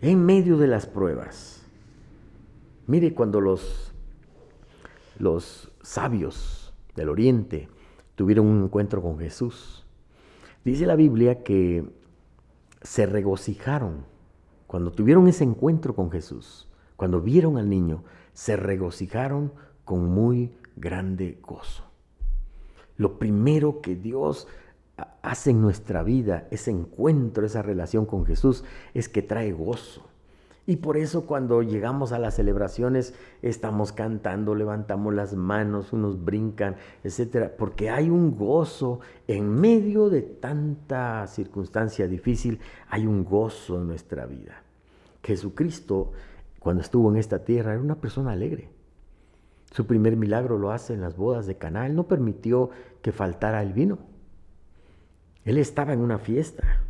en 0.00 0.24
medio 0.24 0.56
de 0.56 0.66
las 0.66 0.86
pruebas. 0.86 1.62
Mire 2.88 3.14
cuando 3.14 3.40
los, 3.40 3.92
los 5.18 5.70
sabios 5.82 6.72
del 6.96 7.10
oriente 7.10 7.68
tuvieron 8.18 8.48
un 8.48 8.64
encuentro 8.64 9.00
con 9.00 9.16
Jesús, 9.16 9.86
dice 10.64 10.86
la 10.86 10.96
Biblia 10.96 11.44
que 11.44 11.88
se 12.82 13.06
regocijaron 13.06 14.06
cuando 14.66 14.90
tuvieron 14.90 15.28
ese 15.28 15.44
encuentro 15.44 15.94
con 15.94 16.10
Jesús, 16.10 16.68
cuando 16.96 17.20
vieron 17.20 17.58
al 17.58 17.70
niño, 17.70 18.02
se 18.32 18.56
regocijaron 18.56 19.52
con 19.84 20.06
muy 20.06 20.52
grande 20.74 21.38
gozo. 21.46 21.84
Lo 22.96 23.20
primero 23.20 23.80
que 23.80 23.94
Dios 23.94 24.48
hace 25.22 25.50
en 25.50 25.62
nuestra 25.62 26.02
vida, 26.02 26.48
ese 26.50 26.72
encuentro, 26.72 27.46
esa 27.46 27.62
relación 27.62 28.04
con 28.04 28.26
Jesús, 28.26 28.64
es 28.94 29.08
que 29.08 29.22
trae 29.22 29.52
gozo. 29.52 30.08
Y 30.68 30.76
por 30.76 30.98
eso 30.98 31.24
cuando 31.24 31.62
llegamos 31.62 32.12
a 32.12 32.18
las 32.18 32.34
celebraciones 32.34 33.14
estamos 33.40 33.90
cantando, 33.90 34.54
levantamos 34.54 35.14
las 35.14 35.32
manos, 35.32 35.94
unos 35.94 36.22
brincan, 36.22 36.76
etcétera, 37.02 37.52
porque 37.56 37.88
hay 37.88 38.10
un 38.10 38.36
gozo 38.36 39.00
en 39.28 39.48
medio 39.48 40.10
de 40.10 40.20
tanta 40.20 41.26
circunstancia 41.26 42.06
difícil, 42.06 42.60
hay 42.90 43.06
un 43.06 43.24
gozo 43.24 43.80
en 43.80 43.86
nuestra 43.86 44.26
vida. 44.26 44.62
Jesucristo, 45.22 46.12
cuando 46.58 46.82
estuvo 46.82 47.10
en 47.10 47.16
esta 47.16 47.46
tierra, 47.46 47.72
era 47.72 47.80
una 47.80 48.02
persona 48.02 48.32
alegre. 48.32 48.68
Su 49.72 49.86
primer 49.86 50.16
milagro 50.16 50.58
lo 50.58 50.70
hace 50.70 50.92
en 50.92 51.00
las 51.00 51.16
bodas 51.16 51.46
de 51.46 51.56
Caná. 51.56 51.86
Él 51.86 51.96
no 51.96 52.08
permitió 52.08 52.68
que 53.00 53.10
faltara 53.10 53.62
el 53.62 53.72
vino. 53.72 54.00
Él 55.46 55.56
estaba 55.56 55.94
en 55.94 56.00
una 56.00 56.18
fiesta. 56.18 56.82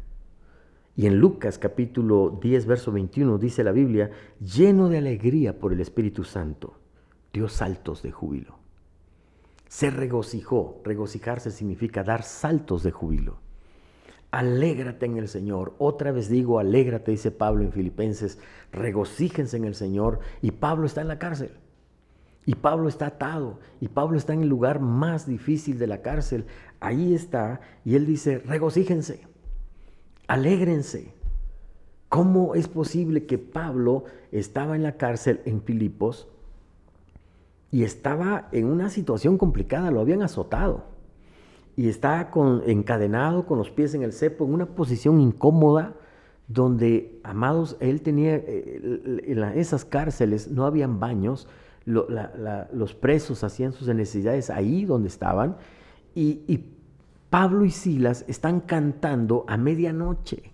Y 0.99 1.07
en 1.07 1.21
Lucas 1.21 1.59
capítulo 1.59 2.41
10, 2.43 2.67
verso 2.67 2.91
21 2.91 3.39
dice 3.39 3.63
la 3.63 3.71
Biblia, 3.71 4.11
lleno 4.41 4.89
de 4.89 4.99
alegría 4.99 5.57
por 5.57 5.73
el 5.73 5.79
Espíritu 5.79 6.25
Santo, 6.25 6.75
dio 7.33 7.49
saltos 7.49 8.03
de 8.03 8.11
júbilo. 8.11 8.59
Se 9.69 9.91
regocijó. 9.91 10.81
Regocijarse 10.83 11.53
significa 11.53 12.03
dar 12.03 12.25
saltos 12.25 12.83
de 12.83 12.91
júbilo. 12.91 13.37
Alégrate 14.33 15.07
en 15.07 15.19
el 15.19 15.29
Señor. 15.29 15.77
Otra 15.79 16.11
vez 16.11 16.29
digo, 16.29 16.59
alégrate, 16.59 17.13
dice 17.13 17.31
Pablo 17.31 17.63
en 17.63 17.71
Filipenses. 17.71 18.41
Regocíjense 18.73 19.57
en 19.57 19.67
el 19.67 19.77
Señor. 19.77 20.19
Y 20.43 20.51
Pablo 20.51 20.85
está 20.85 21.01
en 21.03 21.09
la 21.09 21.21
cárcel. 21.21 21.53
Y 22.45 22.57
Pablo 22.57 22.89
está 22.89 23.07
atado. 23.07 23.61
Y 23.81 23.87
Pablo 23.87 24.19
está 24.19 24.33
en 24.33 24.43
el 24.43 24.49
lugar 24.49 24.81
más 24.81 25.29
difícil 25.29 25.79
de 25.79 25.87
la 25.87 26.03
cárcel. 26.03 26.47
Ahí 26.81 27.15
está. 27.15 27.61
Y 27.85 27.95
él 27.95 28.05
dice, 28.05 28.39
regocíjense 28.41 29.29
alégrense. 30.29 31.13
¿Cómo 32.09 32.55
es 32.55 32.69
posible 32.69 33.27
que 33.27 33.39
Pablo 33.39 34.05
estaba 34.31 34.77
en 34.77 34.83
la 34.83 34.97
cárcel 34.97 35.41
en 35.45 35.61
Filipos 35.63 36.29
y 37.71 37.83
estaba 37.83 38.49
en 38.53 38.67
una 38.67 38.89
situación 38.89 39.37
complicada? 39.37 39.91
Lo 39.91 40.01
habían 40.01 40.23
azotado 40.23 40.85
y 41.77 41.89
estaba 41.89 42.31
encadenado 42.67 43.47
con 43.47 43.59
los 43.59 43.71
pies 43.71 43.95
en 43.95 44.03
el 44.03 44.13
cepo, 44.13 44.45
en 44.45 44.55
una 44.55 44.67
posición 44.67 45.21
incómoda 45.21 45.95
donde, 46.47 47.21
amados, 47.25 47.77
él 47.81 48.01
tenía, 48.01 48.37
eh, 48.37 49.23
en 49.27 49.45
esas 49.59 49.85
cárceles 49.85 50.51
no 50.51 50.65
habían 50.65 50.99
baños, 50.99 51.47
los 51.85 52.95
presos 52.95 53.45
hacían 53.45 53.73
sus 53.73 53.89
necesidades 53.89 54.51
ahí 54.51 54.85
donde 54.85 55.09
estaban 55.09 55.57
y 56.15 56.78
Pablo 57.31 57.65
y 57.65 57.71
Silas 57.71 58.25
están 58.29 58.61
cantando 58.61 59.45
a 59.49 59.57
medianoche. 59.57 60.53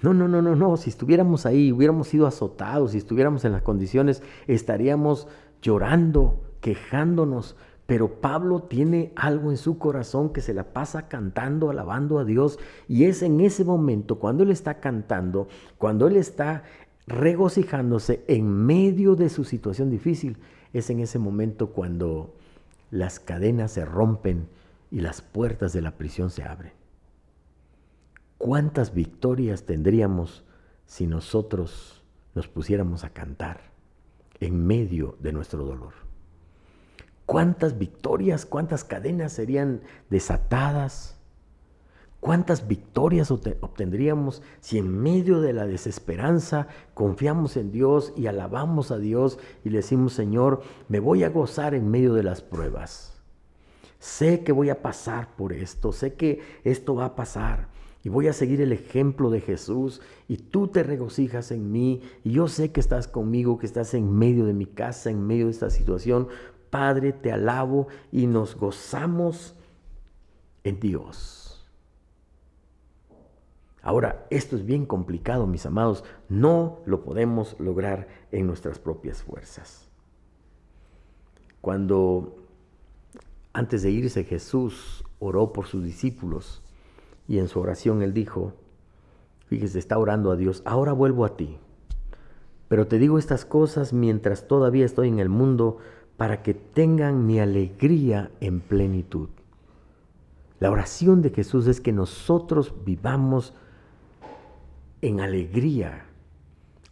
No, 0.00 0.14
no, 0.14 0.28
no, 0.28 0.42
no, 0.42 0.54
no. 0.54 0.76
Si 0.76 0.90
estuviéramos 0.90 1.46
ahí, 1.46 1.72
hubiéramos 1.72 2.08
sido 2.08 2.26
azotados, 2.26 2.92
si 2.92 2.98
estuviéramos 2.98 3.44
en 3.44 3.52
las 3.52 3.62
condiciones, 3.62 4.22
estaríamos 4.46 5.28
llorando, 5.60 6.42
quejándonos. 6.60 7.56
Pero 7.86 8.20
Pablo 8.20 8.62
tiene 8.64 9.12
algo 9.16 9.50
en 9.50 9.56
su 9.56 9.78
corazón 9.78 10.32
que 10.32 10.42
se 10.42 10.54
la 10.54 10.72
pasa 10.72 11.08
cantando, 11.08 11.70
alabando 11.70 12.18
a 12.18 12.24
Dios. 12.24 12.58
Y 12.86 13.04
es 13.04 13.22
en 13.22 13.40
ese 13.40 13.64
momento, 13.64 14.18
cuando 14.18 14.42
él 14.42 14.50
está 14.50 14.78
cantando, 14.78 15.48
cuando 15.78 16.06
él 16.06 16.16
está 16.16 16.64
regocijándose 17.06 18.24
en 18.28 18.66
medio 18.66 19.16
de 19.16 19.30
su 19.30 19.44
situación 19.44 19.90
difícil, 19.90 20.36
es 20.72 20.90
en 20.90 21.00
ese 21.00 21.18
momento 21.18 21.70
cuando 21.70 22.34
las 22.90 23.20
cadenas 23.20 23.72
se 23.72 23.84
rompen 23.84 24.48
y 24.90 25.00
las 25.00 25.20
puertas 25.20 25.72
de 25.72 25.82
la 25.82 25.96
prisión 25.96 26.30
se 26.30 26.44
abren. 26.44 26.72
¿Cuántas 28.38 28.94
victorias 28.94 29.64
tendríamos 29.64 30.44
si 30.86 31.06
nosotros 31.06 32.04
nos 32.34 32.48
pusiéramos 32.48 33.04
a 33.04 33.10
cantar 33.10 33.60
en 34.40 34.66
medio 34.66 35.16
de 35.20 35.32
nuestro 35.32 35.64
dolor? 35.64 35.94
¿Cuántas 37.26 37.76
victorias, 37.76 38.46
cuántas 38.46 38.84
cadenas 38.84 39.32
serían 39.32 39.82
desatadas? 40.08 41.17
¿Cuántas 42.20 42.66
victorias 42.66 43.30
obtendríamos 43.30 44.42
si 44.60 44.76
en 44.78 44.98
medio 44.98 45.40
de 45.40 45.52
la 45.52 45.66
desesperanza 45.66 46.66
confiamos 46.92 47.56
en 47.56 47.70
Dios 47.70 48.12
y 48.16 48.26
alabamos 48.26 48.90
a 48.90 48.98
Dios 48.98 49.38
y 49.64 49.70
le 49.70 49.78
decimos, 49.78 50.14
Señor, 50.14 50.62
me 50.88 50.98
voy 50.98 51.22
a 51.22 51.30
gozar 51.30 51.74
en 51.74 51.88
medio 51.88 52.14
de 52.14 52.24
las 52.24 52.42
pruebas? 52.42 53.14
Sé 54.00 54.42
que 54.42 54.50
voy 54.50 54.68
a 54.70 54.82
pasar 54.82 55.36
por 55.36 55.52
esto, 55.52 55.92
sé 55.92 56.14
que 56.14 56.40
esto 56.64 56.96
va 56.96 57.04
a 57.06 57.16
pasar 57.16 57.68
y 58.02 58.08
voy 58.08 58.26
a 58.26 58.32
seguir 58.32 58.60
el 58.60 58.72
ejemplo 58.72 59.30
de 59.30 59.40
Jesús 59.40 60.00
y 60.26 60.38
tú 60.38 60.68
te 60.68 60.82
regocijas 60.82 61.52
en 61.52 61.70
mí 61.70 62.02
y 62.24 62.32
yo 62.32 62.48
sé 62.48 62.72
que 62.72 62.80
estás 62.80 63.06
conmigo, 63.06 63.58
que 63.58 63.66
estás 63.66 63.94
en 63.94 64.12
medio 64.12 64.44
de 64.44 64.54
mi 64.54 64.66
casa, 64.66 65.10
en 65.10 65.24
medio 65.24 65.46
de 65.46 65.52
esta 65.52 65.70
situación. 65.70 66.28
Padre, 66.70 67.12
te 67.12 67.32
alabo 67.32 67.86
y 68.10 68.26
nos 68.26 68.56
gozamos 68.56 69.54
en 70.64 70.80
Dios. 70.80 71.47
Ahora, 73.88 74.26
esto 74.28 74.54
es 74.54 74.66
bien 74.66 74.84
complicado, 74.84 75.46
mis 75.46 75.64
amados. 75.64 76.04
No 76.28 76.80
lo 76.84 77.04
podemos 77.04 77.58
lograr 77.58 78.06
en 78.30 78.46
nuestras 78.46 78.78
propias 78.78 79.22
fuerzas. 79.22 79.88
Cuando 81.62 82.36
antes 83.54 83.80
de 83.80 83.90
irse 83.90 84.24
Jesús 84.24 85.04
oró 85.20 85.54
por 85.54 85.68
sus 85.68 85.84
discípulos 85.84 86.62
y 87.26 87.38
en 87.38 87.48
su 87.48 87.60
oración 87.60 88.02
él 88.02 88.12
dijo, 88.12 88.52
fíjese, 89.46 89.78
está 89.78 89.96
orando 89.96 90.32
a 90.32 90.36
Dios, 90.36 90.60
ahora 90.66 90.92
vuelvo 90.92 91.24
a 91.24 91.38
ti, 91.38 91.56
pero 92.68 92.88
te 92.88 92.98
digo 92.98 93.18
estas 93.18 93.46
cosas 93.46 93.94
mientras 93.94 94.46
todavía 94.46 94.84
estoy 94.84 95.08
en 95.08 95.18
el 95.18 95.30
mundo 95.30 95.78
para 96.18 96.42
que 96.42 96.52
tengan 96.52 97.24
mi 97.24 97.40
alegría 97.40 98.32
en 98.40 98.60
plenitud. 98.60 99.30
La 100.60 100.70
oración 100.70 101.22
de 101.22 101.30
Jesús 101.30 101.66
es 101.68 101.80
que 101.80 101.94
nosotros 101.94 102.74
vivamos 102.84 103.54
en 105.00 105.20
alegría, 105.20 106.06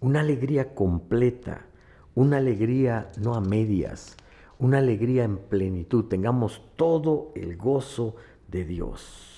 una 0.00 0.20
alegría 0.20 0.74
completa, 0.74 1.66
una 2.14 2.38
alegría 2.38 3.10
no 3.18 3.34
a 3.34 3.40
medias, 3.40 4.16
una 4.58 4.78
alegría 4.78 5.24
en 5.24 5.38
plenitud, 5.38 6.04
tengamos 6.04 6.62
todo 6.76 7.32
el 7.34 7.56
gozo 7.56 8.16
de 8.48 8.64
Dios. 8.64 9.36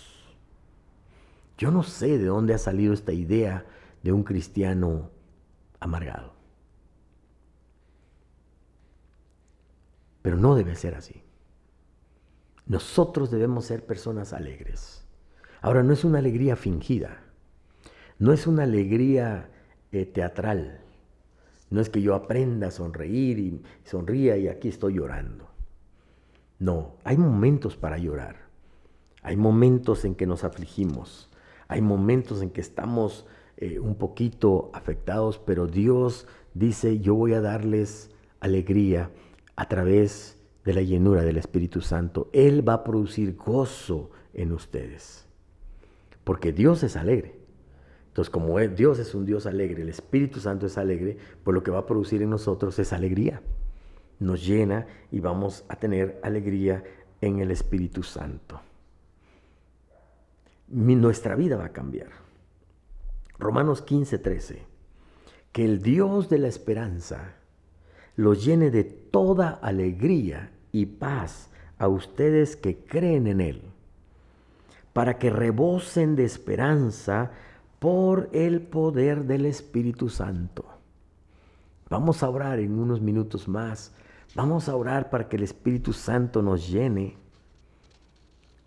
Yo 1.57 1.71
no 1.71 1.83
sé 1.83 2.19
de 2.19 2.27
dónde 2.27 2.55
ha 2.55 2.59
salido 2.59 2.93
esta 2.93 3.13
idea 3.13 3.67
de 4.03 4.13
un 4.13 4.23
cristiano 4.23 5.11
amargado. 5.81 6.35
Pero 10.23 10.37
no 10.37 10.55
debe 10.55 10.77
ser 10.77 10.95
así. 10.95 11.23
Nosotros 12.67 13.31
debemos 13.31 13.65
ser 13.65 13.87
personas 13.87 14.33
alegres. 14.33 15.05
Ahora, 15.63 15.83
no 15.83 15.93
es 15.93 16.05
una 16.05 16.19
alegría 16.19 16.55
fingida, 16.55 17.28
no 18.19 18.33
es 18.33 18.47
una 18.47 18.65
alegría 18.65 19.51
eh, 19.93 20.05
teatral, 20.05 20.81
no 21.71 21.81
es 21.81 21.91
que 21.91 22.03
yo 22.03 22.15
aprenda 22.15 22.69
a 22.69 22.71
sonreír 22.71 23.39
y 23.39 23.63
sonría 23.85 24.37
y 24.37 24.49
aquí 24.49 24.69
estoy 24.69 24.95
llorando. 24.95 25.47
No, 26.59 26.97
hay 27.05 27.17
momentos 27.17 27.77
para 27.77 27.99
llorar, 27.99 28.37
hay 29.23 29.37
momentos 29.37 30.05
en 30.05 30.15
que 30.15 30.27
nos 30.27 30.45
afligimos, 30.45 31.31
hay 31.69 31.81
momentos 31.81 32.43
en 32.43 32.51
que 32.51 32.61
estamos 32.61 33.27
eh, 33.57 33.79
un 33.79 33.95
poquito 33.95 34.71
afectados, 34.73 35.39
pero 35.39 35.67
Dios 35.67 36.27
dice, 36.55 36.99
yo 36.99 37.15
voy 37.15 37.35
a 37.35 37.41
darles 37.41 38.11
alegría 38.41 39.11
a 39.55 39.69
través 39.69 40.37
de 40.65 40.75
la 40.75 40.83
llenura 40.83 41.23
del 41.23 41.37
Espíritu 41.37 41.81
Santo. 41.81 42.29
Él 42.33 42.69
va 42.69 42.75
a 42.75 42.85
producir 42.85 43.37
gozo 43.37 44.11
en 44.35 44.53
ustedes, 44.53 45.27
porque 46.25 46.53
Dios 46.53 46.83
es 46.83 46.97
alegre. 46.97 47.38
Entonces, 48.19 48.33
como 48.33 48.59
Dios 48.59 48.99
es 48.99 49.15
un 49.15 49.25
Dios 49.25 49.47
alegre, 49.47 49.83
el 49.83 49.91
Espíritu 49.91 50.41
Santo 50.41 50.67
es 50.67 50.77
alegre, 50.77 51.17
pues 51.45 51.55
lo 51.55 51.63
que 51.63 51.71
va 51.71 51.79
a 51.79 51.87
producir 51.87 52.21
en 52.21 52.31
nosotros 52.31 52.77
es 52.81 52.93
alegría. 52.93 53.41
Nos 54.19 54.45
llena 54.45 54.89
y 55.13 55.21
vamos 55.21 55.65
a 55.69 55.77
tener 55.77 56.19
alegría 56.25 56.83
en 57.21 57.39
el 57.39 57.53
Espíritu 57.53 58.03
Santo. 58.03 58.61
nuestra 60.67 61.37
vida 61.37 61.59
va 61.59 61.67
a 61.67 61.73
cambiar. 61.73 62.09
Romanos 63.39 63.83
15, 63.83 64.19
13. 64.19 64.63
Que 65.53 65.65
el 65.65 65.81
Dios 65.81 66.29
de 66.29 66.39
la 66.39 66.49
esperanza 66.49 67.37
los 68.17 68.45
llene 68.45 68.73
de 68.73 68.83
toda 68.83 69.61
alegría 69.63 70.51
y 70.73 70.87
paz 70.87 71.51
a 71.79 71.87
ustedes 71.87 72.57
que 72.57 72.79
creen 72.79 73.29
en 73.29 73.41
Él, 73.41 73.63
para 74.93 75.19
que 75.19 75.31
rebosen 75.31 76.17
de 76.17 76.25
esperanza 76.25 77.31
por 77.79 78.29
el 78.33 78.61
poder 78.61 79.25
del 79.25 79.47
Espíritu 79.47 80.09
Santo. 80.09 80.65
Vamos 81.89 82.23
a 82.23 82.29
orar 82.29 82.59
en 82.59 82.79
unos 82.79 83.01
minutos 83.01 83.49
más. 83.49 83.95
Vamos 84.35 84.69
a 84.69 84.77
orar 84.77 85.11
para 85.11 85.29
que 85.29 85.37
el 85.37 85.43
Espíritu 85.43 85.93
Santo 85.93 86.43
nos 86.43 86.69
llene. 86.69 87.17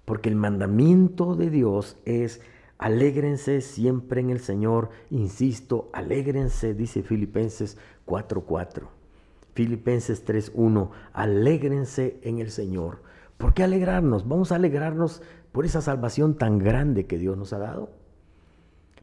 Porque 0.05 0.29
el 0.29 0.35
mandamiento 0.35 1.35
de 1.35 1.49
Dios 1.49 1.97
es 2.05 2.41
alégrense 2.77 3.61
siempre 3.61 4.21
en 4.21 4.31
el 4.31 4.39
Señor. 4.39 4.89
Insisto, 5.11 5.89
alégrense, 5.93 6.73
dice 6.73 7.03
Filipenses 7.03 7.77
4:4. 8.05 8.87
Filipenses 9.53 10.25
3.1, 10.25 10.89
alégrense 11.13 12.19
en 12.23 12.39
el 12.39 12.49
Señor. 12.49 13.03
¿Por 13.37 13.53
qué 13.53 13.63
alegrarnos? 13.63 14.27
Vamos 14.27 14.51
a 14.51 14.55
alegrarnos 14.55 15.21
por 15.51 15.65
esa 15.65 15.81
salvación 15.81 16.35
tan 16.35 16.57
grande 16.57 17.05
que 17.05 17.17
Dios 17.17 17.37
nos 17.37 17.53
ha 17.53 17.59
dado. 17.59 18.00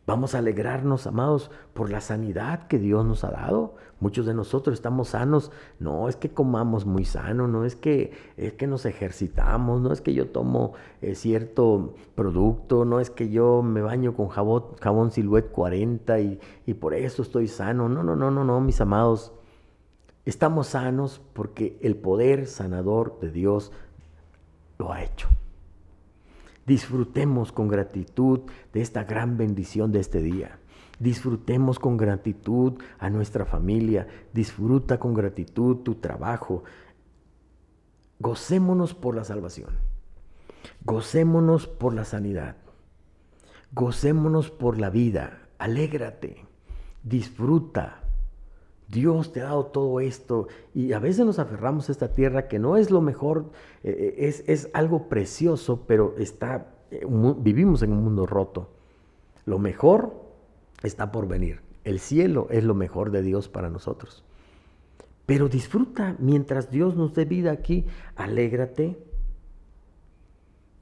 Vamos 0.08 0.34
a 0.34 0.38
alegrarnos, 0.38 1.06
amados, 1.06 1.50
por 1.74 1.90
la 1.90 2.00
sanidad 2.00 2.66
que 2.66 2.78
Dios 2.78 3.04
nos 3.04 3.24
ha 3.24 3.30
dado. 3.30 3.74
Muchos 4.00 4.24
de 4.24 4.32
nosotros 4.32 4.72
estamos 4.72 5.08
sanos. 5.08 5.52
No 5.80 6.08
es 6.08 6.16
que 6.16 6.30
comamos 6.30 6.86
muy 6.86 7.04
sano, 7.04 7.46
no 7.46 7.66
es 7.66 7.76
que, 7.76 8.12
es 8.38 8.54
que 8.54 8.66
nos 8.66 8.86
ejercitamos, 8.86 9.82
no 9.82 9.92
es 9.92 10.00
que 10.00 10.14
yo 10.14 10.30
tomo 10.30 10.72
eh, 11.02 11.14
cierto 11.14 11.92
producto, 12.14 12.86
no 12.86 13.00
es 13.00 13.10
que 13.10 13.28
yo 13.28 13.60
me 13.60 13.82
baño 13.82 14.14
con 14.14 14.28
jabón, 14.28 14.76
jabón 14.80 15.10
Silhouette 15.10 15.50
40 15.50 16.20
y, 16.20 16.40
y 16.64 16.72
por 16.72 16.94
eso 16.94 17.20
estoy 17.20 17.46
sano. 17.46 17.90
No, 17.90 18.02
no, 18.02 18.16
no, 18.16 18.30
no, 18.30 18.44
no, 18.44 18.62
mis 18.62 18.80
amados. 18.80 19.34
Estamos 20.24 20.68
sanos 20.68 21.20
porque 21.34 21.78
el 21.82 21.96
poder 21.96 22.46
sanador 22.46 23.20
de 23.20 23.30
Dios 23.30 23.72
lo 24.78 24.90
ha 24.90 25.02
hecho. 25.02 25.28
Disfrutemos 26.68 27.50
con 27.50 27.66
gratitud 27.66 28.40
de 28.74 28.82
esta 28.82 29.04
gran 29.04 29.38
bendición 29.38 29.90
de 29.90 30.00
este 30.00 30.20
día. 30.20 30.58
Disfrutemos 31.00 31.78
con 31.78 31.96
gratitud 31.96 32.74
a 32.98 33.08
nuestra 33.08 33.46
familia. 33.46 34.06
Disfruta 34.34 34.98
con 34.98 35.14
gratitud 35.14 35.78
tu 35.78 35.94
trabajo. 35.94 36.64
Gocémonos 38.18 38.92
por 38.92 39.16
la 39.16 39.24
salvación. 39.24 39.70
Gocémonos 40.84 41.66
por 41.66 41.94
la 41.94 42.04
sanidad. 42.04 42.56
Gocémonos 43.72 44.50
por 44.50 44.78
la 44.78 44.90
vida. 44.90 45.48
Alégrate. 45.56 46.44
Disfruta. 47.02 48.02
Dios 48.88 49.32
te 49.32 49.42
ha 49.42 49.44
dado 49.44 49.66
todo 49.66 50.00
esto 50.00 50.48
y 50.74 50.92
a 50.92 50.98
veces 50.98 51.26
nos 51.26 51.38
aferramos 51.38 51.88
a 51.88 51.92
esta 51.92 52.12
tierra 52.12 52.48
que 52.48 52.58
no 52.58 52.76
es 52.76 52.90
lo 52.90 53.02
mejor, 53.02 53.50
eh, 53.84 54.14
eh, 54.18 54.28
es, 54.28 54.44
es, 54.46 54.70
algo 54.72 55.08
precioso, 55.08 55.84
pero 55.86 56.14
está, 56.18 56.74
eh, 56.90 57.06
vivimos 57.38 57.82
en 57.82 57.92
un 57.92 58.02
mundo 58.02 58.24
roto. 58.26 58.70
Lo 59.44 59.58
mejor 59.58 60.14
está 60.82 61.12
por 61.12 61.28
venir. 61.28 61.60
El 61.84 62.00
cielo 62.00 62.48
es 62.50 62.64
lo 62.64 62.74
mejor 62.74 63.10
de 63.10 63.22
Dios 63.22 63.48
para 63.48 63.68
nosotros. 63.68 64.24
Pero 65.26 65.50
disfruta 65.50 66.16
mientras 66.18 66.70
Dios 66.70 66.96
nos 66.96 67.12
dé 67.12 67.26
vida 67.26 67.52
aquí, 67.52 67.84
alégrate. 68.16 68.98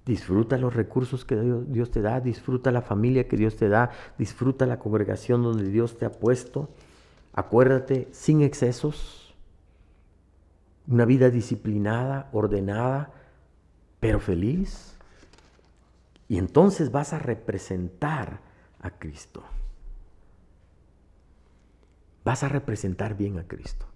Disfruta 0.04 0.56
los 0.56 0.74
recursos 0.74 1.24
que 1.24 1.34
Dios 1.66 1.90
te 1.90 2.00
da, 2.00 2.20
disfruta 2.20 2.70
la 2.70 2.82
familia 2.82 3.26
que 3.26 3.36
Dios 3.36 3.56
te 3.56 3.68
da, 3.68 3.90
disfruta 4.16 4.64
la 4.64 4.78
congregación 4.78 5.42
donde 5.42 5.68
Dios 5.68 5.98
te 5.98 6.06
ha 6.06 6.12
puesto. 6.12 6.68
Acuérdate, 7.36 8.08
sin 8.12 8.40
excesos, 8.40 9.34
una 10.88 11.04
vida 11.04 11.28
disciplinada, 11.28 12.30
ordenada, 12.32 13.12
pero 14.00 14.20
feliz. 14.20 14.96
Y 16.28 16.38
entonces 16.38 16.90
vas 16.90 17.12
a 17.12 17.18
representar 17.18 18.40
a 18.80 18.90
Cristo. 18.90 19.44
Vas 22.24 22.42
a 22.42 22.48
representar 22.48 23.16
bien 23.16 23.38
a 23.38 23.46
Cristo. 23.46 23.86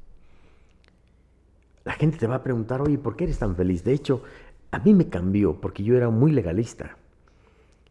La 1.84 1.92
gente 1.94 2.18
te 2.18 2.26
va 2.26 2.36
a 2.36 2.42
preguntar, 2.42 2.82
oye, 2.82 2.98
¿por 2.98 3.16
qué 3.16 3.24
eres 3.24 3.38
tan 3.38 3.56
feliz? 3.56 3.82
De 3.82 3.94
hecho, 3.94 4.22
a 4.70 4.78
mí 4.80 4.92
me 4.92 5.08
cambió 5.08 5.60
porque 5.60 5.82
yo 5.82 5.96
era 5.96 6.10
muy 6.10 6.30
legalista. 6.30 6.98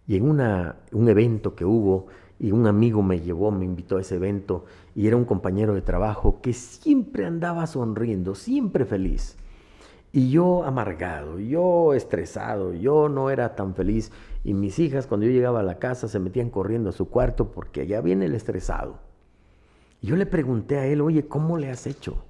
Y 0.08 0.16
en 0.16 0.30
una, 0.30 0.76
un 0.92 1.10
evento 1.10 1.56
que 1.56 1.66
hubo, 1.66 2.08
y 2.40 2.54
un 2.54 2.66
amigo 2.68 3.04
me 3.04 3.20
llevó, 3.20 3.52
me 3.52 3.66
invitó 3.66 3.98
a 3.98 4.02
ese 4.02 4.16
evento 4.16 4.66
y 4.96 5.08
era 5.08 5.18
un 5.18 5.26
compañero 5.26 5.74
de 5.76 5.82
trabajo 5.82 6.40
que 6.42 6.54
siempre 6.54 7.26
andaba 7.26 7.68
sonriendo, 7.68 8.34
siempre 8.34 8.86
feliz. 8.86 9.36
Y 10.12 10.32
yo 10.32 10.64
amargado, 10.64 11.38
yo 11.40 11.94
estresado, 11.94 12.74
yo 12.74 13.10
no 13.10 13.30
era 13.30 13.56
tan 13.56 13.76
feliz. 13.76 14.12
Y 14.44 14.54
mis 14.54 14.80
hijas 14.80 15.06
cuando 15.06 15.28
yo 15.28 15.34
llegaba 15.34 15.60
a 15.60 15.64
la 15.64 15.78
casa 15.78 16.08
se 16.08 16.18
metían 16.18 16.50
corriendo 16.50 16.90
a 16.90 16.94
su 16.94 17.10
cuarto 17.10 17.52
porque 17.52 17.82
allá 17.82 18.02
viene 18.02 18.26
el 18.26 18.34
estresado. 18.34 18.98
Y 20.02 20.08
yo 20.08 20.16
le 20.16 20.26
pregunté 20.26 20.78
a 20.78 20.86
él, 20.86 21.02
oye, 21.02 21.28
¿cómo 21.28 21.58
le 21.58 21.70
has 21.70 21.86
hecho? 21.86 22.24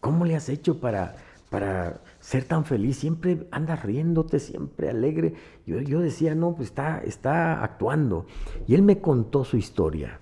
¿Cómo 0.00 0.24
le 0.24 0.34
has 0.34 0.48
hecho 0.48 0.80
para, 0.80 1.14
para 1.52 2.00
ser 2.18 2.44
tan 2.44 2.64
feliz, 2.64 2.96
siempre 2.96 3.46
andas 3.50 3.82
riéndote, 3.82 4.38
siempre 4.38 4.88
alegre. 4.88 5.34
Yo, 5.66 5.82
yo 5.82 6.00
decía, 6.00 6.34
no, 6.34 6.54
pues 6.54 6.70
está, 6.70 7.00
está 7.00 7.62
actuando. 7.62 8.24
Y 8.66 8.74
él 8.74 8.80
me 8.80 9.02
contó 9.02 9.44
su 9.44 9.58
historia. 9.58 10.18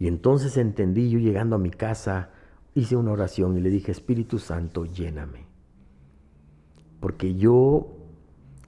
Y 0.00 0.08
entonces 0.08 0.56
entendí, 0.56 1.10
yo 1.10 1.20
llegando 1.20 1.54
a 1.54 1.60
mi 1.60 1.70
casa, 1.70 2.30
hice 2.74 2.96
una 2.96 3.12
oración 3.12 3.56
y 3.56 3.60
le 3.60 3.70
dije, 3.70 3.92
Espíritu 3.92 4.40
Santo, 4.40 4.84
lléname. 4.84 5.46
Porque 6.98 7.36
yo 7.36 7.98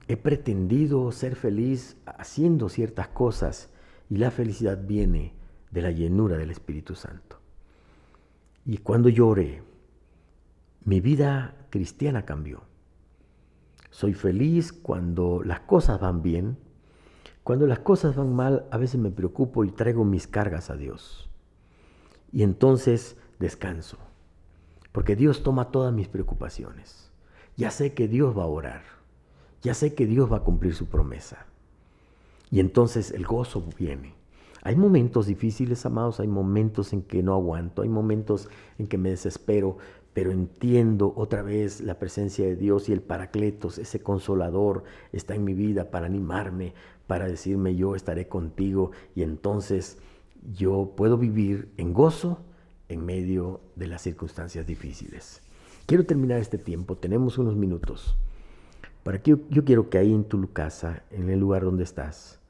he 0.07 0.15
pretendido 0.15 1.11
ser 1.11 1.35
feliz 1.35 1.97
haciendo 2.05 2.69
ciertas 2.69 3.09
cosas 3.09 3.69
y 4.09 4.15
la 4.15 4.31
felicidad 4.31 4.79
viene 4.87 5.33
de 5.71 5.81
la 5.81 5.91
llenura 5.91 6.37
del 6.37 6.51
Espíritu 6.51 6.95
Santo. 6.95 7.35
Y 8.65 8.77
cuando 8.77 9.09
lloré, 9.09 9.67
mi 10.89 11.01
vida 11.01 11.53
cristiana 11.69 12.25
cambió. 12.25 12.63
Soy 13.91 14.15
feliz 14.15 14.73
cuando 14.73 15.43
las 15.45 15.59
cosas 15.59 15.99
van 15.99 16.23
bien. 16.23 16.57
Cuando 17.43 17.67
las 17.67 17.77
cosas 17.77 18.15
van 18.15 18.35
mal, 18.35 18.65
a 18.71 18.77
veces 18.79 18.99
me 18.99 19.11
preocupo 19.11 19.63
y 19.63 19.69
traigo 19.69 20.03
mis 20.03 20.25
cargas 20.25 20.71
a 20.71 20.77
Dios. 20.77 21.29
Y 22.31 22.41
entonces 22.41 23.17
descanso, 23.37 23.99
porque 24.91 25.15
Dios 25.15 25.43
toma 25.43 25.69
todas 25.69 25.93
mis 25.93 26.07
preocupaciones. 26.07 27.11
Ya 27.55 27.69
sé 27.69 27.93
que 27.93 28.07
Dios 28.07 28.35
va 28.35 28.45
a 28.45 28.47
orar. 28.47 28.81
Ya 29.61 29.75
sé 29.75 29.93
que 29.93 30.07
Dios 30.07 30.31
va 30.31 30.37
a 30.37 30.43
cumplir 30.43 30.73
su 30.73 30.87
promesa. 30.87 31.45
Y 32.49 32.61
entonces 32.61 33.11
el 33.11 33.27
gozo 33.27 33.63
viene. 33.77 34.15
Hay 34.61 34.75
momentos 34.75 35.27
difíciles, 35.27 35.85
amados, 35.85 36.19
hay 36.19 36.27
momentos 36.27 36.91
en 36.91 37.01
que 37.01 37.23
no 37.23 37.33
aguanto, 37.33 37.81
hay 37.81 37.89
momentos 37.89 38.49
en 38.77 38.87
que 38.87 38.97
me 38.97 39.09
desespero, 39.09 39.77
pero 40.19 40.33
entiendo 40.33 41.13
otra 41.15 41.41
vez 41.43 41.79
la 41.79 41.97
presencia 41.97 42.45
de 42.45 42.57
Dios 42.57 42.89
y 42.89 42.91
el 42.91 42.99
Paracletos, 42.99 43.77
ese 43.77 44.01
consolador, 44.01 44.83
está 45.13 45.33
en 45.33 45.45
mi 45.45 45.53
vida 45.53 45.91
para 45.91 46.07
animarme, 46.07 46.73
para 47.07 47.25
decirme 47.25 47.77
yo 47.77 47.95
estaré 47.95 48.27
contigo 48.27 48.91
y 49.15 49.23
entonces 49.23 49.97
yo 50.57 50.91
puedo 50.97 51.17
vivir 51.17 51.69
en 51.77 51.93
gozo 51.93 52.41
en 52.89 53.05
medio 53.05 53.61
de 53.77 53.87
las 53.87 54.01
circunstancias 54.01 54.67
difíciles. 54.67 55.41
Quiero 55.85 56.05
terminar 56.05 56.41
este 56.41 56.57
tiempo, 56.57 56.97
tenemos 56.97 57.37
unos 57.37 57.55
minutos. 57.55 58.17
Para 59.03 59.21
que 59.21 59.31
yo, 59.31 59.37
yo 59.49 59.63
quiero 59.63 59.89
que 59.89 59.99
ahí 59.99 60.13
en 60.13 60.25
tu 60.25 60.51
casa, 60.51 61.03
en 61.11 61.29
el 61.29 61.39
lugar 61.39 61.63
donde 61.63 61.85
estás, 61.85 62.41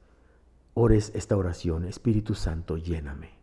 ores 0.73 1.11
esta 1.13 1.37
oración, 1.37 1.85
Espíritu 1.85 2.33
Santo, 2.33 2.77
lléname. 2.77 3.38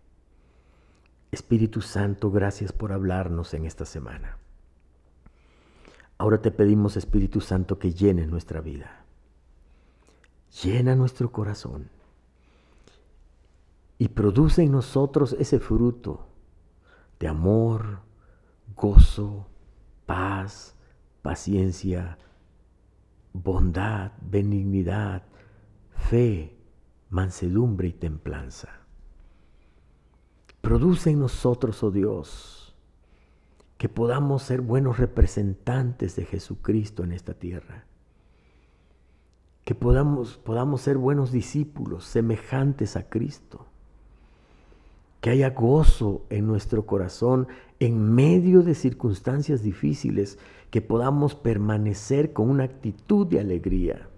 Espíritu 1.36 1.82
Santo, 1.82 2.30
gracias 2.30 2.72
por 2.72 2.92
hablarnos 2.92 3.52
en 3.52 3.66
esta 3.66 3.84
semana. 3.84 4.38
Ahora 6.16 6.40
te 6.40 6.50
pedimos, 6.50 6.96
Espíritu 6.96 7.42
Santo, 7.42 7.78
que 7.78 7.92
llenes 7.92 8.30
nuestra 8.30 8.62
vida. 8.62 9.04
Llena 10.62 10.94
nuestro 10.94 11.30
corazón 11.30 11.90
y 13.98 14.08
produce 14.08 14.62
en 14.62 14.72
nosotros 14.72 15.36
ese 15.38 15.60
fruto 15.60 16.26
de 17.20 17.28
amor, 17.28 17.98
gozo, 18.74 19.46
paz, 20.06 20.74
paciencia, 21.20 22.16
bondad, 23.34 24.12
benignidad, 24.22 25.22
fe, 26.08 26.56
mansedumbre 27.10 27.88
y 27.88 27.92
templanza. 27.92 28.75
Produce 30.66 31.10
en 31.10 31.20
nosotros, 31.20 31.84
oh 31.84 31.92
Dios, 31.92 32.74
que 33.78 33.88
podamos 33.88 34.42
ser 34.42 34.62
buenos 34.62 34.98
representantes 34.98 36.16
de 36.16 36.24
Jesucristo 36.24 37.04
en 37.04 37.12
esta 37.12 37.34
tierra. 37.34 37.84
Que 39.64 39.76
podamos, 39.76 40.38
podamos 40.38 40.80
ser 40.80 40.98
buenos 40.98 41.30
discípulos, 41.30 42.04
semejantes 42.04 42.96
a 42.96 43.08
Cristo 43.08 43.66
que 45.20 45.30
haya 45.30 45.50
gozo 45.50 46.24
en 46.30 46.48
nuestro 46.48 46.84
corazón 46.84 47.46
en 47.78 48.12
medio 48.12 48.62
de 48.62 48.74
circunstancias 48.74 49.62
difíciles, 49.62 50.36
que 50.70 50.82
podamos 50.82 51.36
permanecer 51.36 52.32
con 52.32 52.50
una 52.50 52.64
actitud 52.64 53.24
de 53.28 53.38
alegría. 53.38 54.08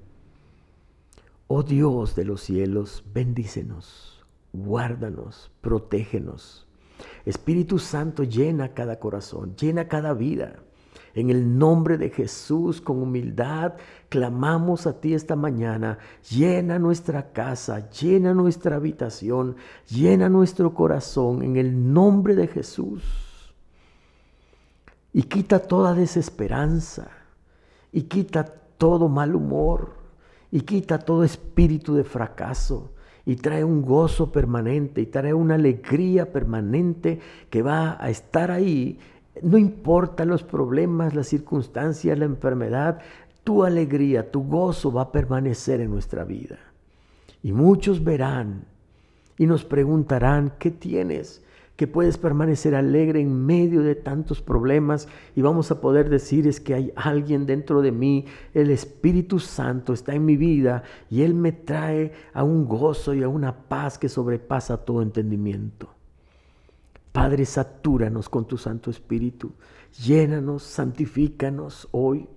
Oh 1.47 1.63
Dios 1.63 2.15
de 2.15 2.25
los 2.25 2.41
cielos, 2.41 3.05
bendícenos, 3.13 4.17
guárdanos, 4.53 5.51
protégenos. 5.61 6.67
Espíritu 7.25 7.79
Santo, 7.79 8.25
llena 8.25 8.75
cada 8.75 8.99
corazón, 8.99 9.55
llena 9.57 9.89
cada 9.89 10.15
vida. 10.15 10.57
En 11.15 11.31
el 11.31 11.59
nombre 11.59 11.99
de 11.99 12.11
Jesús, 12.11 12.81
con 12.81 13.03
humildad, 13.03 13.75
clamamos 14.09 14.87
a 14.87 15.01
ti 15.01 15.15
esta 15.15 15.37
mañana. 15.37 15.99
Llena 16.31 16.79
nuestra 16.79 17.33
casa, 17.33 17.91
llena 17.91 18.35
nuestra 18.35 18.77
habitación, 18.77 19.57
llena 19.89 20.29
nuestro 20.29 20.75
corazón 20.75 21.43
en 21.43 21.57
el 21.57 21.93
nombre 21.93 22.35
de 22.35 22.47
Jesús. 22.47 23.03
Y 25.13 25.23
quita 25.23 25.59
toda 25.59 25.95
desesperanza, 25.95 27.09
y 27.91 28.03
quita 28.03 28.45
todo 28.45 29.09
mal 29.09 29.35
humor, 29.35 29.95
y 30.53 30.61
quita 30.61 30.99
todo 30.99 31.25
espíritu 31.25 31.95
de 31.95 32.05
fracaso 32.05 32.93
y 33.29 33.37
trae 33.37 33.62
un 33.62 33.83
gozo 33.83 34.33
permanente 34.33 35.03
y 35.03 35.07
trae 35.07 35.33
una 35.33 35.55
alegría 35.55 36.33
permanente 36.33 37.21
que 37.49 37.62
va 37.62 37.97
a 38.03 38.11
estar 38.11 38.51
ahí 38.51 38.99
no 39.43 39.59
importa 39.59 40.25
los 40.25 40.43
problemas, 40.43 41.14
las 41.14 41.29
circunstancias, 41.29 42.19
la 42.19 42.25
enfermedad, 42.25 43.01
tu 43.45 43.64
alegría, 43.64 44.31
tu 44.31 44.45
gozo 44.45 44.93
va 44.93 45.03
a 45.03 45.12
permanecer 45.12 45.81
en 45.81 45.91
nuestra 45.91 46.25
vida. 46.25 46.59
Y 47.43 47.53
muchos 47.53 48.03
verán 48.03 48.64
y 49.37 49.47
nos 49.47 49.64
preguntarán, 49.64 50.53
¿qué 50.59 50.71
tienes? 50.71 51.43
Que 51.79 51.87
puedes 51.87 52.19
permanecer 52.19 52.75
alegre 52.75 53.21
en 53.21 53.47
medio 53.47 53.83
de 53.83 53.95
tantos 53.95 54.43
problemas 54.43 55.07
y 55.37 55.43
vamos 55.43 55.71
a 55.71 55.81
poder 55.81 56.11
decir 56.11 56.49
es 56.49 56.59
que 56.59 56.75
hay 56.75 56.93
alguien 56.97 57.47
dentro 57.47 57.83
de 57.83 57.93
mí, 57.93 58.25
el 58.53 58.73
Espíritu 58.73 59.38
Santo 59.38 59.93
está 59.93 60.12
en 60.12 60.25
mi 60.25 60.37
vida 60.37 60.83
y 61.09 61.23
Él 61.23 61.35
me 61.35 61.53
trae 61.53 62.11
a 62.35 62.43
un 62.43 62.67
gozo 62.67 63.14
y 63.14 63.23
a 63.23 63.29
una 63.29 63.69
paz 63.69 63.97
que 63.97 64.09
sobrepasa 64.09 64.79
todo 64.79 65.03
entendimiento. 65.03 65.95
Padre, 67.12 67.45
satúranos 67.45 68.29
con 68.29 68.49
tu 68.49 68.59
Santo 68.59 68.91
Espíritu. 68.91 69.53
Llénanos, 70.05 70.64
santifícanos 70.64 71.87
hoy. 71.93 72.29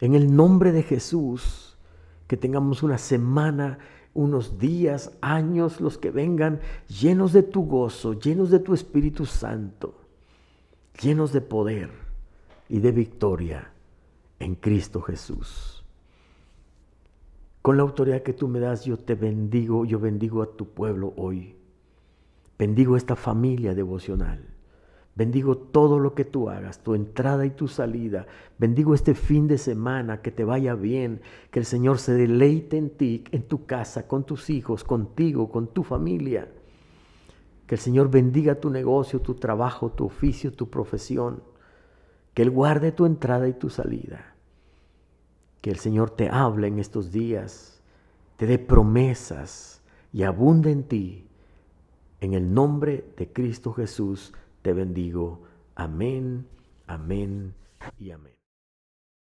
En 0.00 0.16
el 0.16 0.34
nombre 0.34 0.72
de 0.72 0.82
Jesús, 0.82 1.78
que 2.26 2.36
tengamos 2.36 2.82
una 2.82 2.98
semana, 2.98 3.78
unos 4.18 4.58
días, 4.58 5.16
años, 5.20 5.80
los 5.80 5.96
que 5.96 6.10
vengan, 6.10 6.60
llenos 6.88 7.32
de 7.32 7.44
tu 7.44 7.66
gozo, 7.66 8.18
llenos 8.18 8.50
de 8.50 8.58
tu 8.58 8.74
Espíritu 8.74 9.26
Santo, 9.26 9.94
llenos 11.00 11.32
de 11.32 11.40
poder 11.40 11.88
y 12.68 12.80
de 12.80 12.90
victoria 12.90 13.70
en 14.40 14.56
Cristo 14.56 15.02
Jesús. 15.02 15.84
Con 17.62 17.76
la 17.76 17.84
autoridad 17.84 18.24
que 18.24 18.32
tú 18.32 18.48
me 18.48 18.58
das, 18.58 18.84
yo 18.84 18.96
te 18.96 19.14
bendigo, 19.14 19.84
yo 19.84 20.00
bendigo 20.00 20.42
a 20.42 20.50
tu 20.50 20.66
pueblo 20.66 21.12
hoy. 21.16 21.54
Bendigo 22.58 22.96
esta 22.96 23.14
familia 23.14 23.72
devocional. 23.72 24.44
Bendigo 25.18 25.56
todo 25.58 25.98
lo 25.98 26.14
que 26.14 26.24
tú 26.24 26.48
hagas, 26.48 26.84
tu 26.84 26.94
entrada 26.94 27.44
y 27.44 27.50
tu 27.50 27.66
salida. 27.66 28.28
Bendigo 28.56 28.94
este 28.94 29.16
fin 29.16 29.48
de 29.48 29.58
semana, 29.58 30.22
que 30.22 30.30
te 30.30 30.44
vaya 30.44 30.76
bien, 30.76 31.22
que 31.50 31.58
el 31.58 31.64
Señor 31.64 31.98
se 31.98 32.14
deleite 32.14 32.76
en 32.76 32.90
ti, 32.90 33.24
en 33.32 33.42
tu 33.42 33.66
casa, 33.66 34.06
con 34.06 34.22
tus 34.22 34.48
hijos, 34.48 34.84
contigo, 34.84 35.50
con 35.50 35.66
tu 35.66 35.82
familia. 35.82 36.48
Que 37.66 37.74
el 37.74 37.80
Señor 37.80 38.12
bendiga 38.12 38.60
tu 38.60 38.70
negocio, 38.70 39.20
tu 39.20 39.34
trabajo, 39.34 39.90
tu 39.90 40.04
oficio, 40.04 40.52
tu 40.52 40.70
profesión. 40.70 41.42
Que 42.32 42.42
Él 42.42 42.50
guarde 42.50 42.92
tu 42.92 43.04
entrada 43.04 43.48
y 43.48 43.54
tu 43.54 43.70
salida. 43.70 44.36
Que 45.60 45.70
el 45.70 45.78
Señor 45.78 46.10
te 46.10 46.28
hable 46.28 46.68
en 46.68 46.78
estos 46.78 47.10
días, 47.10 47.82
te 48.36 48.46
dé 48.46 48.60
promesas 48.60 49.82
y 50.12 50.22
abunde 50.22 50.70
en 50.70 50.84
ti 50.84 51.26
en 52.20 52.34
el 52.34 52.54
nombre 52.54 53.04
de 53.16 53.32
Cristo 53.32 53.72
Jesús 53.72 54.32
te 54.68 54.74
bendigo. 54.74 55.40
Amén, 55.76 56.46
amén 56.86 57.54
y 57.98 58.10
amén. 58.10 58.37